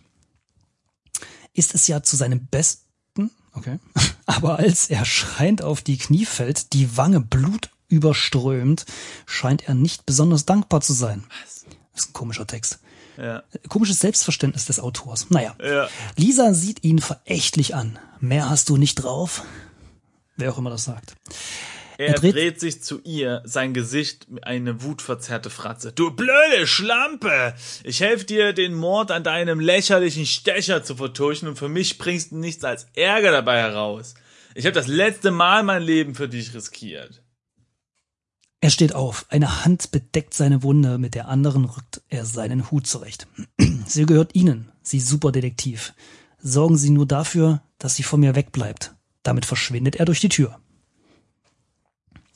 [1.54, 3.80] ist es ja zu seinem Besten, okay,
[4.26, 8.86] aber als er schreiend auf die Knie fällt, die Wange Blut überströmt,
[9.26, 11.24] scheint er nicht besonders dankbar zu sein.
[11.94, 12.80] Das ist ein komischer Text.
[13.18, 13.44] Ja.
[13.70, 15.30] Komisches Selbstverständnis des Autors.
[15.30, 15.56] Naja.
[15.64, 15.88] Ja.
[16.16, 18.00] Lisa sieht ihn verächtlich an.
[18.20, 19.44] Mehr hast du nicht drauf?
[20.36, 21.16] Wer auch immer das sagt.
[21.98, 25.92] Er, Er dreht- dreht, sich zu ihr, sein Gesicht eine wutverzerrte Fratze.
[25.92, 27.54] Du blöde Schlampe!
[27.84, 32.32] Ich helfe dir, den Mord an deinem lächerlichen Stecher zu vertuschen und für mich bringst
[32.32, 34.16] du nichts als Ärger dabei heraus.
[34.56, 37.22] Ich habe das letzte Mal mein Leben für dich riskiert.
[38.62, 39.26] Er steht auf.
[39.30, 43.28] Eine Hand bedeckt seine Wunde, mit der anderen rückt er seinen Hut zurecht.
[43.86, 45.94] Sie gehört Ihnen, Sie Superdetektiv.
[46.40, 48.94] Sorgen Sie nur dafür, dass sie von mir wegbleibt.
[49.24, 50.60] Damit verschwindet er durch die Tür.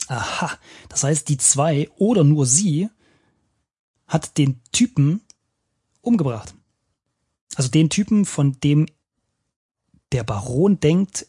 [0.08, 2.88] Aha, das heißt, die zwei oder nur sie
[4.06, 5.20] hat den Typen
[6.00, 6.54] umgebracht.
[7.54, 8.86] Also den Typen, von dem
[10.12, 11.26] der Baron denkt,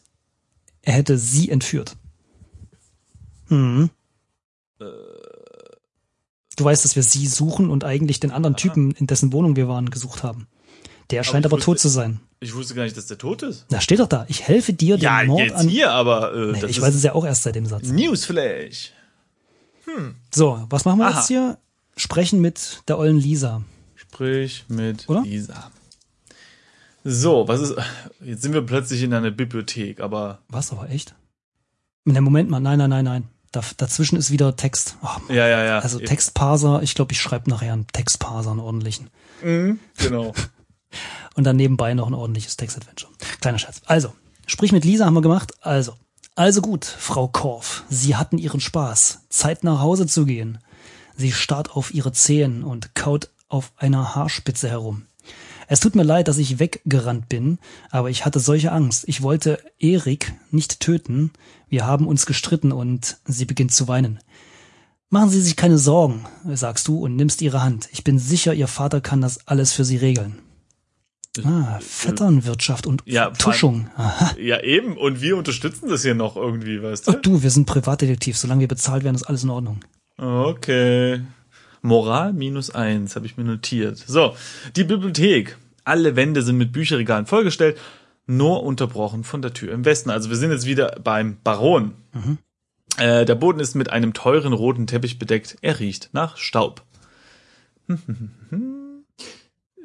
[0.82, 1.96] er hätte sie entführt.
[3.48, 3.90] Hm.
[4.78, 9.68] Du weißt, dass wir sie suchen und eigentlich den anderen Typen, in dessen Wohnung wir
[9.68, 10.46] waren, gesucht haben.
[11.10, 12.20] Der scheint ich aber tot zu sein.
[12.42, 13.66] Ich wusste gar nicht, dass der tot ist.
[13.68, 15.68] Da steht doch da, ich helfe dir, den Ja, Mord jetzt an...
[15.68, 17.88] hier, aber äh, Nee, ich weiß es ja auch erst seit dem Satz.
[17.88, 18.92] Newsflash.
[20.32, 21.18] So, was machen wir Aha.
[21.18, 21.58] jetzt hier?
[21.96, 23.62] Sprechen mit der ollen Lisa.
[23.94, 25.22] Sprich mit Oder?
[25.22, 25.70] Lisa.
[27.04, 27.74] So, was ist.
[28.20, 30.38] Jetzt sind wir plötzlich in einer Bibliothek, aber.
[30.48, 31.14] Was, aber echt?
[32.04, 33.28] Ne, Moment mal, nein, nein, nein, nein.
[33.52, 34.96] Da, dazwischen ist wieder Text.
[35.02, 35.32] Oh.
[35.32, 35.78] Ja, ja, ja.
[35.80, 35.98] also.
[35.98, 39.10] Textparser, ich glaube, ich schreibe nachher einen Textparser, einen ordentlichen.
[39.42, 40.32] Mhm, genau.
[41.34, 43.12] Und dann nebenbei noch ein ordentliches Textadventure.
[43.40, 43.82] Kleiner Scherz.
[43.86, 44.12] Also,
[44.46, 45.52] sprich mit Lisa haben wir gemacht.
[45.60, 45.94] Also,
[46.34, 47.84] also gut, Frau Korf.
[47.88, 49.20] Sie hatten ihren Spaß.
[49.28, 50.58] Zeit nach Hause zu gehen.
[51.16, 55.06] Sie starrt auf ihre Zehen und kaut auf einer Haarspitze herum.
[55.68, 57.58] Es tut mir leid, dass ich weggerannt bin,
[57.90, 59.04] aber ich hatte solche Angst.
[59.06, 61.30] Ich wollte Erik nicht töten.
[61.68, 64.18] Wir haben uns gestritten und sie beginnt zu weinen.
[65.10, 67.88] Machen Sie sich keine Sorgen, sagst du und nimmst ihre Hand.
[67.92, 70.38] Ich bin sicher, Ihr Vater kann das alles für Sie regeln.
[71.44, 73.88] Ah, Vetternwirtschaft und Ja, Tuschung.
[73.96, 74.34] Aha.
[74.38, 74.96] Ja, eben.
[74.96, 77.20] Und wir unterstützen das hier noch irgendwie, weißt Ach du?
[77.20, 78.36] du, wir sind Privatdetektiv.
[78.36, 79.80] Solange wir bezahlt werden, ist alles in Ordnung.
[80.16, 81.20] Okay.
[81.82, 83.96] Moral minus eins, habe ich mir notiert.
[83.96, 84.34] So,
[84.76, 85.56] die Bibliothek.
[85.84, 87.78] Alle Wände sind mit Bücherregalen vollgestellt,
[88.26, 90.10] nur unterbrochen von der Tür im Westen.
[90.10, 91.92] Also wir sind jetzt wieder beim Baron.
[92.98, 95.56] Äh, der Boden ist mit einem teuren roten Teppich bedeckt.
[95.62, 96.82] Er riecht nach Staub.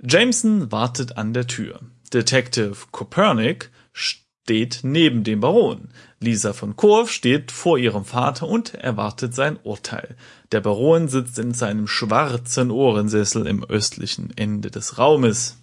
[0.03, 1.79] Jameson wartet an der Tür.
[2.13, 5.89] Detective Copernic steht neben dem Baron.
[6.19, 10.15] Lisa von Korf steht vor ihrem Vater und erwartet sein Urteil.
[10.51, 15.58] Der Baron sitzt in seinem schwarzen Ohrensessel im östlichen Ende des Raumes.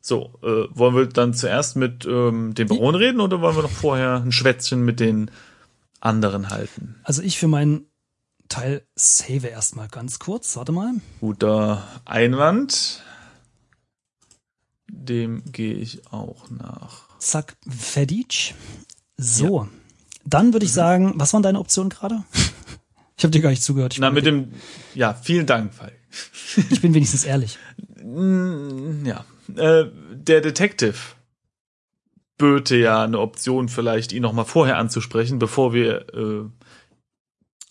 [0.00, 3.70] So, äh, wollen wir dann zuerst mit ähm, dem Baron reden oder wollen wir noch
[3.70, 5.30] vorher ein Schwätzchen mit den
[6.00, 6.96] anderen halten?
[7.02, 7.87] Also ich für meinen
[8.48, 10.56] Teil save erstmal ganz kurz.
[10.56, 10.92] Warte mal.
[11.20, 13.02] Guter Einwand.
[14.90, 17.08] Dem gehe ich auch nach.
[17.18, 18.54] Zack, Fedic.
[19.16, 19.68] So.
[20.24, 22.24] Dann würde ich sagen, was waren deine Optionen gerade?
[23.16, 23.94] Ich habe dir gar nicht zugehört.
[23.94, 24.52] Ich, Na, mit dem,
[24.94, 25.98] ja, vielen Dank, Falk.
[26.70, 27.58] ich bin wenigstens ehrlich.
[28.00, 29.24] Ja,
[29.56, 30.94] äh, der Detective
[32.38, 36.44] böte ja eine Option, vielleicht ihn noch mal vorher anzusprechen, bevor wir äh,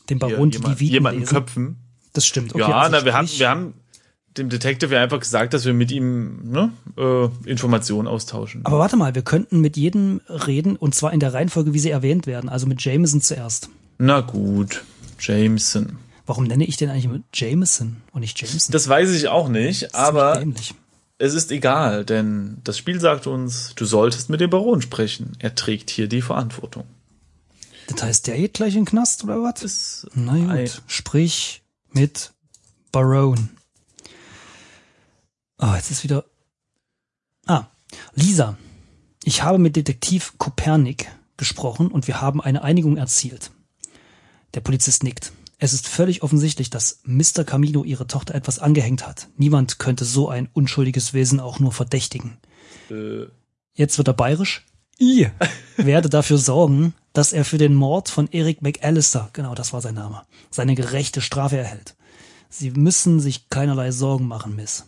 [0.10, 1.34] Dem Baron die jemand, Viten jemanden lesen.
[1.34, 1.78] köpfen.
[2.14, 2.54] Das stimmt.
[2.56, 3.74] Okay, ja, also na, wir haben, wir haben
[4.38, 8.66] dem Detective ja einfach gesagt, dass wir mit ihm ne, äh, Informationen austauschen.
[8.66, 11.90] Aber warte mal, wir könnten mit jedem reden und zwar in der Reihenfolge, wie sie
[11.90, 12.50] erwähnt werden.
[12.50, 13.70] Also mit Jameson zuerst.
[13.98, 14.84] Na gut,
[15.20, 15.98] Jameson.
[16.26, 18.72] Warum nenne ich den eigentlich Jameson und nicht Jameson?
[18.72, 20.44] Das weiß ich auch nicht, aber
[21.20, 25.32] es ist egal, denn das Spiel sagt uns, du solltest mit dem Baron sprechen.
[25.40, 26.84] Er trägt hier die Verantwortung.
[27.88, 29.62] Das heißt, der geht gleich in den Knast oder was?
[29.62, 30.70] Das Na gut, Ei.
[30.88, 32.34] sprich mit
[32.92, 33.50] Baron.
[35.58, 36.26] Ah, jetzt ist wieder.
[37.46, 37.66] Ah,
[38.14, 38.58] Lisa.
[39.24, 43.52] Ich habe mit Detektiv Kopernik gesprochen und wir haben eine Einigung erzielt.
[44.54, 45.32] Der Polizist nickt.
[45.60, 47.44] Es ist völlig offensichtlich, dass Mr.
[47.44, 49.28] Camino ihre Tochter etwas angehängt hat.
[49.38, 52.38] Niemand könnte so ein unschuldiges Wesen auch nur verdächtigen.
[52.92, 53.26] äh,
[53.74, 54.66] Jetzt wird er bayerisch.
[55.00, 55.28] Ich
[55.78, 59.96] werde dafür sorgen, dass er für den Mord von Eric McAllister, genau das war sein
[59.96, 61.96] Name, seine gerechte Strafe erhält.
[62.48, 64.86] Sie müssen sich keinerlei Sorgen machen, Miss.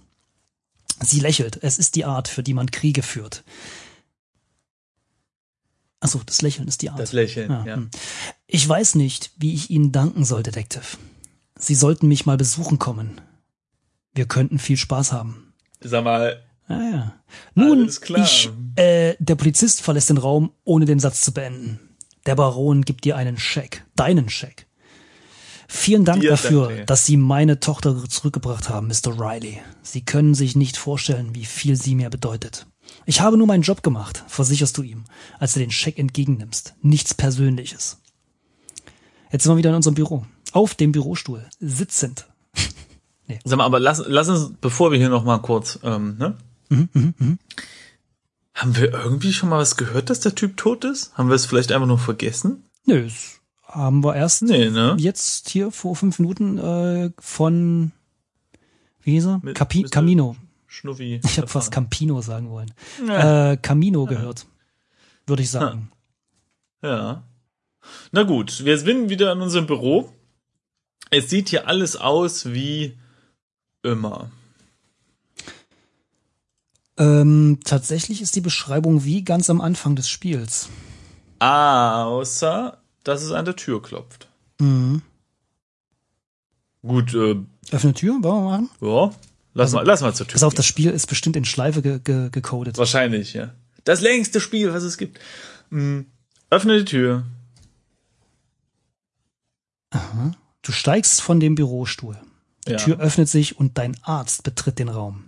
[1.01, 1.57] Sie lächelt.
[1.63, 3.43] Es ist die Art, für die man Kriege führt.
[6.01, 6.99] Achso, das Lächeln ist die Art.
[6.99, 7.75] Das Lächeln, ja.
[7.75, 7.89] hm.
[8.45, 10.85] Ich weiß nicht, wie ich Ihnen danken soll, Detective.
[11.57, 13.19] Sie sollten mich mal besuchen kommen.
[14.13, 15.53] Wir könnten viel Spaß haben.
[15.81, 17.13] Sag mal, Ah, ja.
[17.55, 21.88] Nun, ich, äh, der Polizist verlässt den Raum, ohne den Satz zu beenden.
[22.25, 24.67] Der Baron gibt dir einen Scheck, deinen Scheck.
[25.71, 26.85] Vielen Dank Dir dafür, danke.
[26.85, 29.19] dass Sie meine Tochter zurückgebracht haben, Mr.
[29.19, 29.61] Riley.
[29.83, 32.65] Sie können sich nicht vorstellen, wie viel sie mir bedeutet.
[33.05, 35.03] Ich habe nur meinen Job gemacht, versicherst du ihm,
[35.37, 36.73] als du den Scheck entgegennimmst.
[36.81, 37.99] Nichts Persönliches.
[39.31, 40.25] Jetzt sind wir wieder in unserem Büro.
[40.53, 42.27] Auf dem Bürostuhl, sitzend.
[43.43, 46.35] sag mal, aber lass, lass uns, bevor wir hier noch mal kurz, ähm, ne?
[46.69, 47.37] Mhm,
[48.59, 51.13] Haben wir irgendwie schon mal was gehört, dass der Typ tot ist?
[51.17, 52.65] Haben wir es vielleicht einfach nur vergessen?
[52.85, 54.95] Nö, das haben wir erst Nee, ne?
[54.99, 57.91] jetzt hier vor fünf Minuten äh, von
[59.01, 59.39] wie hieß er?
[59.43, 59.83] Mit- Capi.
[59.83, 60.35] Camino.
[60.67, 61.21] Schnuffi.
[61.23, 62.71] Ich habe fast Campino sagen wollen.
[63.07, 63.51] Ja.
[63.53, 64.45] Äh, Camino gehört,
[65.25, 65.91] würde ich sagen.
[66.83, 67.23] ja.
[68.11, 70.11] Na gut, wir sind wieder in unserem Büro.
[71.11, 72.97] Es sieht hier alles aus wie
[73.83, 74.29] immer.
[76.99, 80.69] Ähm, tatsächlich ist die Beschreibung wie ganz am Anfang des Spiels.
[81.39, 84.27] Außer, dass es an der Tür klopft.
[84.59, 85.01] Mhm.
[86.81, 87.37] Gut, äh,
[87.71, 88.69] Öffne Tür, wollen wir machen?
[88.81, 89.11] ja.
[89.55, 90.33] Lass mal, lass mal zur Tür.
[90.33, 90.57] Pass auf, gehen.
[90.57, 92.77] das Spiel ist bestimmt in Schleife ge ge gecodet.
[92.77, 93.53] Wahrscheinlich, ja.
[93.83, 95.19] Das längste Spiel, was es gibt.
[95.71, 96.05] Hm.
[96.49, 97.23] Öffne die Tür.
[100.61, 102.17] Du steigst von dem Bürostuhl.
[102.67, 102.77] Die Ja.
[102.77, 105.23] Tür öffnet sich und dein Arzt betritt den Raum.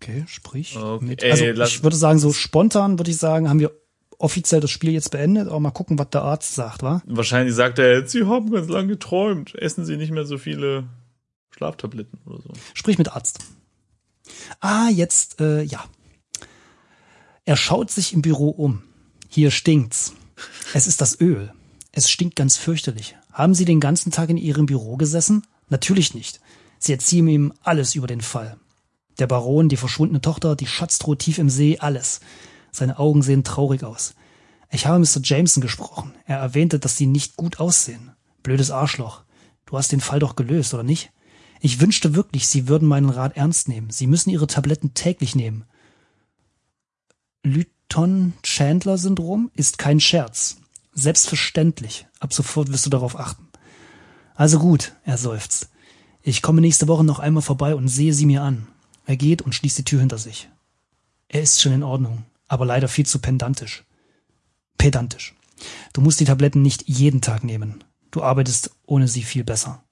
[0.00, 0.76] Okay, sprich.
[0.76, 3.72] Okay, Mit, ey, also lass- ich würde sagen, so spontan würde ich sagen, haben wir
[4.18, 7.02] offiziell das Spiel jetzt beendet, aber mal gucken, was der Arzt sagt, wa?
[7.06, 9.54] Wahrscheinlich sagt er jetzt, Sie haben ganz lange geträumt.
[9.54, 10.88] Essen Sie nicht mehr so viele
[11.50, 12.50] Schlaftabletten oder so.
[12.74, 13.38] Sprich mit Arzt.
[14.60, 15.84] Ah, jetzt, äh, ja.
[17.44, 18.82] Er schaut sich im Büro um.
[19.28, 20.12] Hier stinkt's.
[20.74, 21.52] Es ist das Öl.
[21.92, 23.16] Es stinkt ganz fürchterlich.
[23.32, 25.46] Haben Sie den ganzen Tag in Ihrem Büro gesessen?
[25.68, 26.40] Natürlich nicht.
[26.78, 28.56] Sie erzählen ihm alles über den Fall.
[29.18, 32.20] Der Baron, die verschwundene Tochter, die Schatztruhe tief im See, alles.
[32.70, 34.14] Seine Augen sehen traurig aus.
[34.70, 35.20] Ich habe Mr.
[35.22, 36.14] Jameson gesprochen.
[36.26, 38.12] Er erwähnte, dass Sie nicht gut aussehen.
[38.42, 39.22] Blödes Arschloch.
[39.66, 41.10] Du hast den Fall doch gelöst, oder nicht?
[41.60, 43.90] Ich wünschte wirklich, Sie würden meinen Rat ernst nehmen.
[43.90, 45.64] Sie müssen Ihre Tabletten täglich nehmen.
[47.42, 50.58] Lyton-Chandler-Syndrom ist kein Scherz.
[50.92, 52.06] Selbstverständlich.
[52.20, 53.48] Ab sofort wirst du darauf achten.
[54.34, 55.70] Also gut, er seufzt.
[56.22, 58.68] Ich komme nächste Woche noch einmal vorbei und sehe sie mir an.
[59.08, 60.50] Er geht und schließt die Tür hinter sich.
[61.28, 63.84] Er ist schon in Ordnung, aber leider viel zu pedantisch.
[64.76, 65.34] Pedantisch.
[65.94, 67.82] Du musst die Tabletten nicht jeden Tag nehmen.
[68.10, 69.82] Du arbeitest ohne sie viel besser.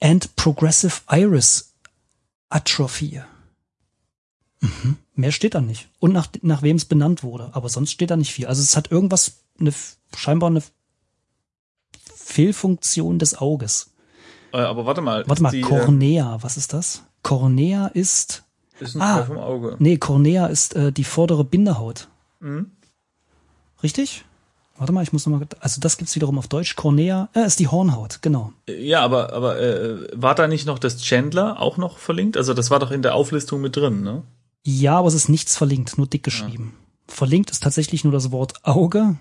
[0.00, 1.74] And Progressive Iris
[2.50, 3.22] Atrophy.
[4.60, 4.96] Mhm.
[5.14, 5.88] Mehr steht da nicht.
[5.98, 7.50] Und nach, nach wem es benannt wurde.
[7.54, 8.46] Aber sonst steht da nicht viel.
[8.46, 9.72] Also es hat irgendwas, eine,
[10.16, 10.62] scheinbar eine
[12.14, 13.90] Fehlfunktion des Auges.
[14.52, 15.26] Äh, aber warte mal.
[15.28, 17.02] Warte mal, die, äh, Cornea, was ist das?
[17.22, 18.44] Cornea ist,
[18.80, 19.16] Ist ein Ah.
[19.18, 19.76] Teil vom Auge.
[19.78, 22.08] nee, Cornea ist äh, die vordere Bindehaut.
[22.40, 22.70] Mhm.
[23.82, 24.24] Richtig?
[24.78, 26.76] Warte mal, ich muss nochmal, also das gibt's wiederum auf Deutsch.
[26.76, 28.52] Cornea, äh, ist die Hornhaut, genau.
[28.68, 32.36] Ja, aber, aber äh, war da nicht noch das Chandler auch noch verlinkt?
[32.36, 34.22] Also das war doch in der Auflistung mit drin, ne?
[34.64, 36.74] Ja, aber es ist nichts verlinkt, nur dick geschrieben.
[37.06, 39.16] Verlinkt ist tatsächlich nur das Wort Auge.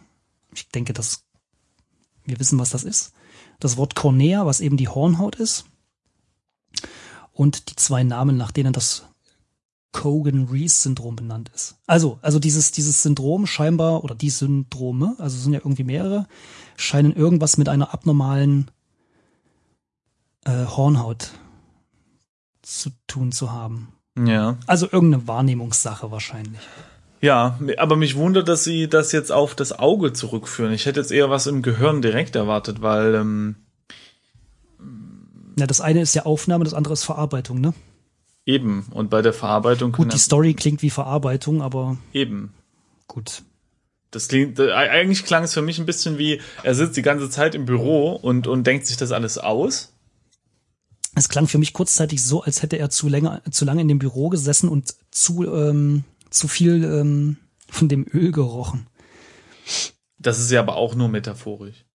[0.54, 1.24] Ich denke, dass
[2.26, 3.14] wir wissen, was das ist.
[3.60, 5.66] Das Wort Cornea, was eben die Hornhaut ist.
[7.32, 9.06] Und die zwei Namen, nach denen das
[9.96, 11.78] Cogan-Reese-Syndrom benannt ist.
[11.88, 16.28] Also, also dieses, dieses Syndrom scheinbar, oder die Syndrome, also es sind ja irgendwie mehrere,
[16.76, 18.70] scheinen irgendwas mit einer abnormalen
[20.44, 21.32] äh, Hornhaut
[22.62, 23.94] zu tun zu haben.
[24.18, 24.58] Ja.
[24.68, 26.62] Also irgendeine Wahrnehmungssache wahrscheinlich.
[27.22, 30.74] Ja, aber mich wundert, dass sie das jetzt auf das Auge zurückführen.
[30.74, 33.56] Ich hätte jetzt eher was im Gehirn direkt erwartet, weil ähm,
[35.58, 37.74] ja, das eine ist ja Aufnahme, das andere ist Verarbeitung, ne?
[38.46, 38.86] Eben.
[38.92, 42.54] Und bei der Verarbeitung Gut, die Story klingt wie Verarbeitung, aber eben.
[43.08, 43.44] Gut.
[44.12, 47.30] Das klingt, äh, eigentlich klang es für mich ein bisschen wie, er sitzt die ganze
[47.30, 49.94] Zeit im Büro und, und denkt sich das alles aus.
[51.16, 54.00] Es klang für mich kurzzeitig so, als hätte er zu länger, zu lange in dem
[54.00, 58.88] Büro gesessen und zu, ähm, zu viel ähm, von dem Öl gerochen.
[60.20, 61.86] Das ist ja aber auch nur metaphorisch.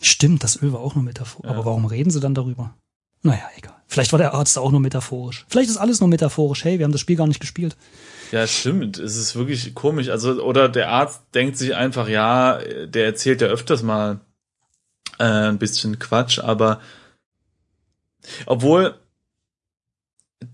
[0.00, 1.48] Stimmt, das Öl war auch nur metaphorisch.
[1.48, 1.54] Ja.
[1.54, 2.74] Aber warum reden sie dann darüber?
[3.22, 3.74] Naja, egal.
[3.86, 5.44] Vielleicht war der Arzt auch nur metaphorisch.
[5.48, 6.64] Vielleicht ist alles nur metaphorisch.
[6.64, 7.76] Hey, wir haben das Spiel gar nicht gespielt.
[8.30, 8.98] Ja, stimmt.
[8.98, 10.08] Es ist wirklich komisch.
[10.08, 14.20] Also, oder der Arzt denkt sich einfach, ja, der erzählt ja öfters mal
[15.18, 16.80] äh, ein bisschen Quatsch, aber
[18.46, 18.94] obwohl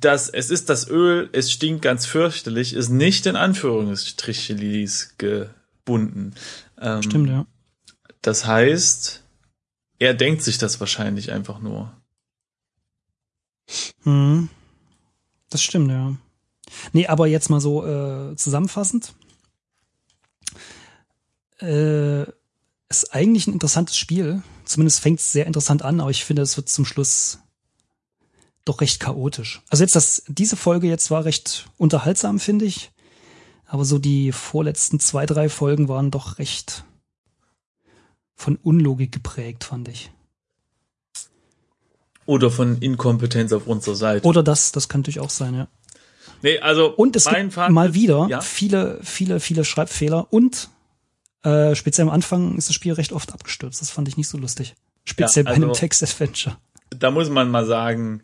[0.00, 6.34] das, es ist das Öl, es stinkt ganz fürchterlich, ist nicht in Anführungsstrichen gebunden.
[6.80, 7.46] Ähm, Stimmt, ja.
[8.22, 9.22] Das heißt,
[9.98, 11.92] er denkt sich das wahrscheinlich einfach nur.
[14.02, 14.48] Hm.
[15.50, 16.16] Das stimmt, ja.
[16.92, 19.14] Nee, aber jetzt mal so äh, zusammenfassend.
[21.60, 22.22] Äh,
[22.88, 24.42] ist eigentlich ein interessantes Spiel.
[24.64, 27.38] Zumindest fängt es sehr interessant an, aber ich finde, es wird zum Schluss
[28.64, 29.62] doch recht chaotisch.
[29.68, 32.90] Also jetzt das, diese Folge jetzt war recht unterhaltsam, finde ich.
[33.64, 36.84] Aber so die vorletzten zwei, drei Folgen waren doch recht
[38.34, 40.10] von Unlogik geprägt, fand ich.
[42.26, 44.26] Oder von Inkompetenz auf unserer Seite.
[44.26, 45.68] Oder das, das kann natürlich auch sein, ja.
[46.42, 48.40] Nee, also und es gibt Fazit, mal wieder ja?
[48.40, 50.68] viele, viele, viele Schreibfehler und
[51.42, 53.80] äh, speziell am Anfang ist das Spiel recht oft abgestürzt.
[53.80, 54.74] Das fand ich nicht so lustig.
[55.04, 56.56] Speziell ja, also, bei einem Text-Adventure.
[56.90, 58.22] Da muss man mal sagen,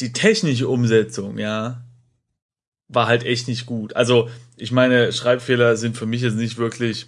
[0.00, 1.84] die technische Umsetzung, ja,
[2.88, 3.94] war halt echt nicht gut.
[3.94, 7.06] Also, ich meine, Schreibfehler sind für mich jetzt nicht wirklich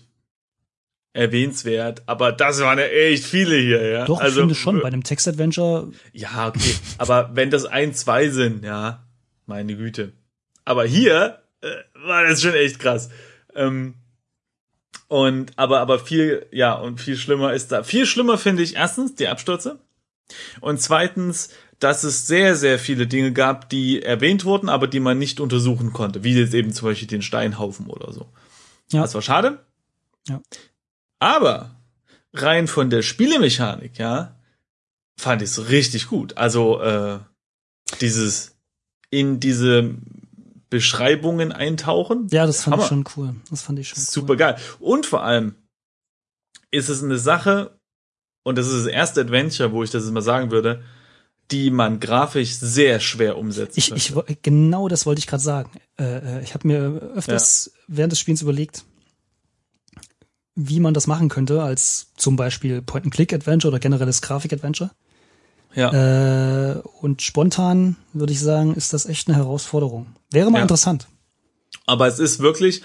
[1.13, 4.05] erwähnenswert, aber das waren ja echt viele hier, ja.
[4.07, 5.91] Doch, also, ich finde schon, bei einem Text-Adventure.
[6.13, 6.75] Ja, okay.
[6.99, 9.05] aber wenn das ein, zwei sind, ja,
[9.47, 10.13] meine Güte.
[10.65, 11.69] Aber hier äh,
[12.07, 13.11] war das schon echt krass.
[13.55, 13.95] Ähm,
[15.09, 19.15] und aber aber viel ja und viel schlimmer ist da viel schlimmer finde ich erstens
[19.15, 19.79] die Abstürze
[20.63, 21.51] und zweitens
[21.83, 25.93] dass es sehr, sehr viele Dinge gab, die erwähnt wurden, aber die man nicht untersuchen
[25.93, 28.29] konnte, wie jetzt eben zum Beispiel den Steinhaufen oder so.
[28.93, 29.03] Ja.
[29.03, 29.65] Das war schade.
[30.29, 30.41] Ja.
[31.23, 31.71] Aber
[32.33, 34.35] rein von der Spielemechanik, ja,
[35.17, 36.37] fand ich es richtig gut.
[36.37, 37.21] Also äh,
[38.01, 38.57] dieses
[39.11, 39.95] in diese
[40.69, 42.27] Beschreibungen eintauchen.
[42.33, 42.83] Ja, das fand Hammer.
[42.83, 43.37] ich schon cool.
[43.51, 44.37] Das fand ich schon super cool.
[44.37, 44.57] geil.
[44.81, 45.55] Und vor allem
[46.73, 47.79] ist es eine Sache,
[48.43, 50.83] und das ist das erste Adventure, wo ich das immer sagen würde,
[51.53, 55.71] die man grafisch sehr schwer umsetzen ich, ich Genau das wollte ich gerade sagen.
[56.01, 57.83] Äh, äh ich habe mir öfters ja.
[57.87, 58.85] während des Spiels überlegt,
[60.55, 64.91] wie man das machen könnte, als zum Beispiel Point-and-Click-Adventure oder generelles Grafik-Adventure.
[65.75, 66.73] Ja.
[66.73, 70.07] Äh, und spontan würde ich sagen, ist das echt eine Herausforderung.
[70.31, 70.63] Wäre mal ja.
[70.63, 71.09] interessant.
[71.87, 72.83] Aber es ist wirklich,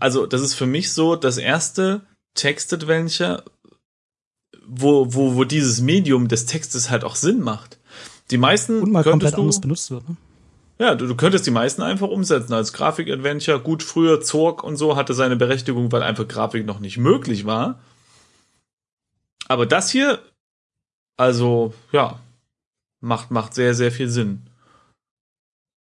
[0.00, 2.02] also das ist für mich so das erste
[2.34, 3.44] Text-Adventure,
[4.66, 7.78] wo, wo, wo dieses Medium des Textes halt auch Sinn macht.
[8.30, 10.08] Die meisten und mal komplett du, anders benutzt wird.
[10.08, 10.16] Ne?
[10.78, 13.60] Ja, du, du könntest die meisten einfach umsetzen als Grafik-Adventure.
[13.60, 17.80] Gut, früher Zorg und so hatte seine Berechtigung, weil einfach Grafik noch nicht möglich war.
[19.46, 20.20] Aber das hier,
[21.16, 22.20] also ja,
[23.00, 24.48] macht macht sehr sehr viel Sinn.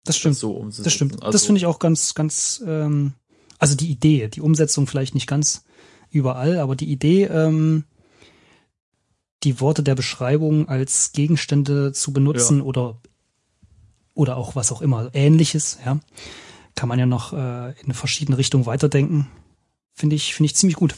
[0.03, 0.35] Das stimmt.
[0.35, 1.13] Das, so das stimmt.
[1.23, 2.63] Also, das finde ich auch ganz ganz.
[2.65, 3.13] Ähm,
[3.57, 5.63] also die Idee, die Umsetzung vielleicht nicht ganz
[6.09, 7.85] überall, aber die Idee ähm,
[9.43, 12.63] die Worte der Beschreibung als Gegenstände zu benutzen ja.
[12.63, 12.99] oder
[14.13, 15.99] oder auch was auch immer ähnliches, ja,
[16.75, 19.27] kann man ja noch äh, in verschiedene Richtungen weiterdenken.
[19.93, 20.95] Finde ich finde ich ziemlich gut.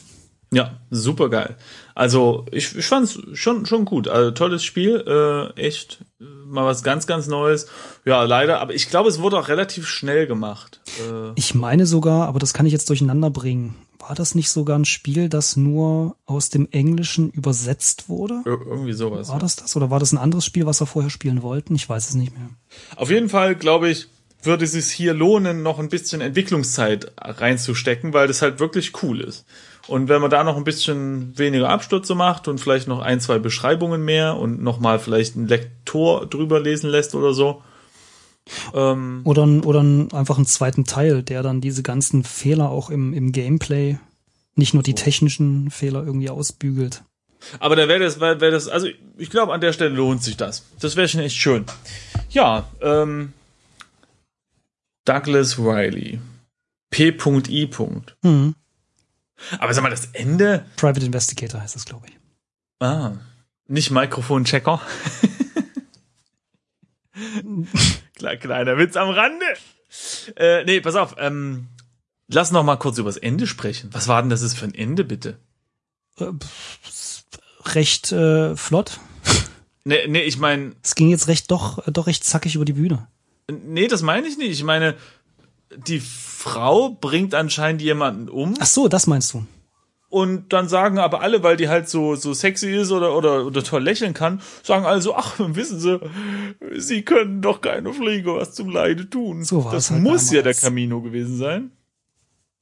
[0.52, 1.56] Ja, super geil.
[1.94, 4.06] Also ich, ich fand's schon schon gut.
[4.06, 7.66] Also tolles Spiel, äh, echt äh, mal was ganz ganz Neues.
[8.04, 10.80] Ja, leider, aber ich glaube, es wurde auch relativ schnell gemacht.
[11.00, 13.74] Äh, ich meine sogar, aber das kann ich jetzt durcheinander bringen.
[13.98, 18.42] War das nicht sogar ein Spiel, das nur aus dem Englischen übersetzt wurde?
[18.44, 19.28] Ir irgendwie sowas.
[19.28, 21.74] War das das oder war das ein anderes Spiel, was wir vorher spielen wollten?
[21.74, 22.50] Ich weiß es nicht mehr.
[22.94, 24.06] Auf jeden Fall glaube ich,
[24.42, 29.20] würde es sich hier lohnen, noch ein bisschen Entwicklungszeit reinzustecken, weil das halt wirklich cool
[29.20, 29.44] ist.
[29.88, 33.38] Und wenn man da noch ein bisschen weniger Abstürze macht und vielleicht noch ein, zwei
[33.38, 37.62] Beschreibungen mehr und nochmal vielleicht ein Lektor drüber lesen lässt oder so.
[38.74, 43.32] Ähm, oder, oder einfach einen zweiten Teil, der dann diese ganzen Fehler auch im, im
[43.32, 43.98] Gameplay,
[44.54, 47.02] nicht nur die technischen Fehler irgendwie ausbügelt.
[47.60, 50.36] Aber da wäre das, wäre wär das, also ich glaube, an der Stelle lohnt sich
[50.36, 50.64] das.
[50.80, 51.64] Das wäre schon echt schön.
[52.30, 53.32] Ja, ähm,
[55.04, 56.18] Douglas Riley.
[56.90, 57.70] P.I.
[58.22, 58.54] Mhm.
[59.58, 60.64] Aber sag mal, das Ende.
[60.76, 62.18] Private Investigator heißt das, glaube ich.
[62.80, 63.12] Ah.
[63.68, 64.80] Nicht Mikrofonchecker.
[68.14, 69.46] Klar, kleiner Witz am Rande.
[70.36, 71.16] Äh, nee, pass auf.
[71.18, 71.68] Ähm,
[72.28, 73.90] lass noch mal kurz über das Ende sprechen.
[73.92, 75.38] Was war denn das ist für ein Ende, bitte?
[76.18, 76.32] Äh,
[77.64, 79.00] recht äh, flott.
[79.88, 80.74] Nee, nee, ich meine.
[80.82, 83.06] Es ging jetzt recht doch, doch recht zackig über die Bühne.
[83.48, 84.50] Nee, das meine ich nicht.
[84.50, 84.96] Ich meine,
[85.74, 88.54] die Frau bringt anscheinend jemanden um.
[88.60, 89.46] Ach so, das meinst du.
[90.08, 93.62] Und dann sagen aber alle, weil die halt so, so sexy ist oder, oder, oder
[93.64, 95.98] toll lächeln kann, sagen also, ach, wissen Sie,
[96.76, 99.44] Sie können doch keine Pflege was zum Leide tun.
[99.44, 100.32] So war Das halt muss damals.
[100.32, 101.72] ja der Camino gewesen sein.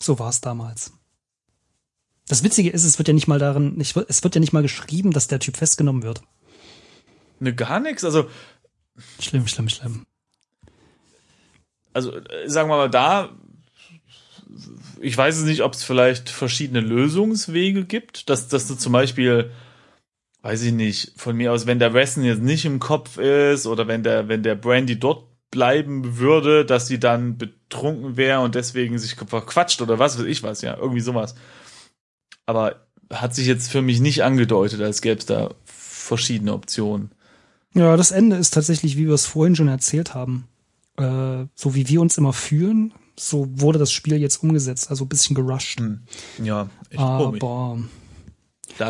[0.02, 0.92] So war es damals.
[2.26, 3.94] Das Witzige ist, es wird ja nicht mal darin, es
[4.24, 6.22] wird ja nicht mal geschrieben, dass der Typ festgenommen wird.
[7.40, 8.04] Ne, gar nichts.
[8.04, 8.26] Also.
[9.20, 10.06] Schlimm, schlimm, schlimm
[11.94, 13.30] also äh, sagen wir mal da,
[15.00, 19.50] ich weiß es nicht, ob es vielleicht verschiedene Lösungswege gibt, dass, dass du zum Beispiel,
[20.42, 23.88] weiß ich nicht, von mir aus, wenn der Wesson jetzt nicht im Kopf ist oder
[23.88, 28.98] wenn der, wenn der Brandy dort bleiben würde, dass sie dann betrunken wäre und deswegen
[28.98, 31.34] sich verquatscht oder was weiß ich was, ja, irgendwie sowas.
[32.46, 37.12] Aber hat sich jetzt für mich nicht angedeutet, als gäbe es da verschiedene Optionen.
[37.74, 40.48] Ja, das Ende ist tatsächlich, wie wir es vorhin schon erzählt haben
[40.96, 45.08] äh, so wie wir uns immer fühlen, so wurde das Spiel jetzt umgesetzt, also ein
[45.08, 45.80] bisschen gerusht.
[45.80, 46.02] Hm.
[46.42, 47.78] Ja, echt aber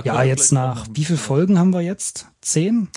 [0.04, 2.26] ja, jetzt nach wie viele Folgen haben wir jetzt?
[2.40, 2.88] Zehn?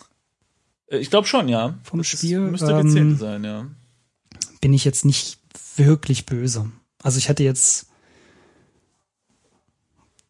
[0.88, 1.76] Äh, ich glaube schon, ja.
[1.84, 3.68] Vom das Spiel müsste ähm, sein, ja.
[4.62, 5.40] Bin ich jetzt nicht
[5.76, 6.72] wirklich böse.
[7.02, 7.88] Also ich hätte jetzt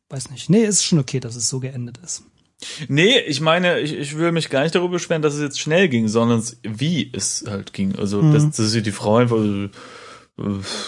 [0.09, 0.49] weiß nicht.
[0.49, 2.23] Nee, ist schon okay, dass es so geendet ist.
[2.87, 5.89] Nee, ich meine, ich, ich will mich gar nicht darüber beschweren, dass es jetzt schnell
[5.89, 7.95] ging, sondern wie es halt ging.
[7.95, 8.33] Also, mhm.
[8.33, 9.69] dass, dass die Frau einfach äh,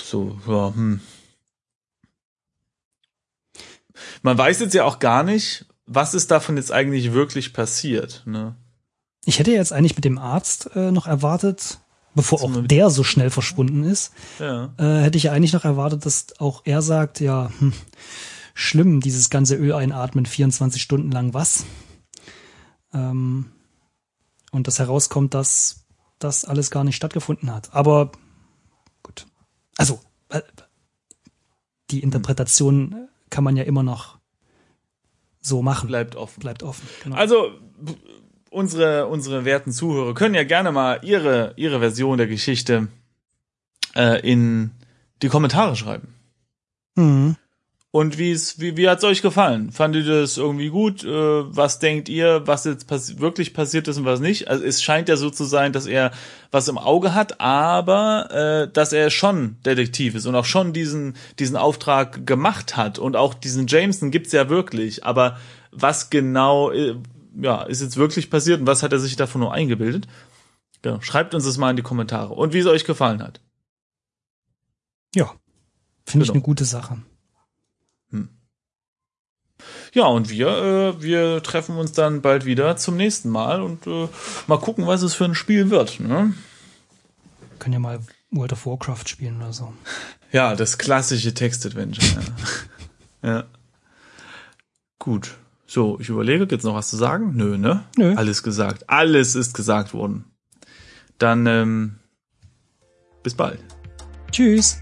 [0.04, 1.00] so, ja, hm.
[4.22, 8.56] Man weiß jetzt ja auch gar nicht, was ist davon jetzt eigentlich wirklich passiert, ne?
[9.26, 11.80] Ich hätte jetzt eigentlich mit dem Arzt äh, noch erwartet,
[12.16, 14.74] bevor auch der so schnell verschwunden ist, ja.
[14.78, 17.74] äh, hätte ich ja eigentlich noch erwartet, dass auch er sagt, ja, hm,
[18.60, 21.66] schlimm, dieses ganze Öl einatmen, 24 Stunden lang was.
[22.94, 23.52] Ähm,
[24.52, 25.86] und das herauskommt, dass
[26.20, 27.74] das alles gar nicht stattgefunden hat.
[27.74, 28.12] Aber
[29.02, 29.26] gut.
[29.78, 30.42] Also, äh,
[31.90, 34.20] die Interpretation kann man ja immer noch
[35.40, 35.88] so machen.
[35.88, 36.42] Bleibt offen.
[36.42, 36.88] Bleibt offen.
[37.04, 37.16] Genau.
[37.16, 37.52] Also,
[38.50, 42.90] unsere, unsere werten Zuhörer können ja gerne mal ihre, ihre Version der Geschichte
[43.96, 44.72] äh, in
[45.22, 46.14] die Kommentare schreiben.
[46.96, 47.38] Mhm.
[47.92, 49.72] Und wie es, wie, wie hat's euch gefallen?
[49.72, 51.04] Fandet ihr das irgendwie gut?
[51.04, 54.48] Äh, was denkt ihr, was jetzt passi wirklich passiert ist und was nicht?
[54.48, 56.12] Also es scheint ja so zu sein, dass er
[56.52, 61.16] was im Auge hat, aber äh, dass er schon Detektiv ist und auch schon diesen
[61.40, 65.04] diesen Auftrag gemacht hat und auch diesen Jameson gibt's ja wirklich.
[65.04, 65.40] Aber
[65.72, 66.96] was genau, äh,
[67.42, 70.08] ja, ist jetzt wirklich passiert und was hat er sich davon nur eingebildet?
[70.84, 71.02] Genau.
[71.02, 73.42] Schreibt uns das mal in die Kommentare und wie es euch gefallen hat.
[75.16, 75.34] Ja,
[76.06, 76.24] finde genau.
[76.26, 77.00] ich eine gute Sache.
[79.94, 84.08] Ja, und wir, äh, wir treffen uns dann bald wieder zum nächsten Mal und äh,
[84.48, 86.00] mal gucken, was es für ein Spiel wird.
[86.00, 86.34] Ne?
[87.58, 88.00] Können ja mal
[88.32, 89.74] World of Warcraft spielen oder so.
[90.32, 92.22] Ja, das klassische Text-Adventure.
[93.24, 93.30] ja.
[93.30, 93.44] ja.
[95.00, 95.38] Gut.
[95.66, 97.34] So, ich überlege, jetzt noch was zu sagen?
[97.36, 97.84] Nö, ne?
[97.98, 98.14] Nö.
[98.16, 98.88] Alles gesagt.
[98.88, 100.26] Alles ist gesagt worden.
[101.18, 101.96] Dann ähm,
[103.24, 103.60] bis bald.
[104.32, 104.78] Tschüss.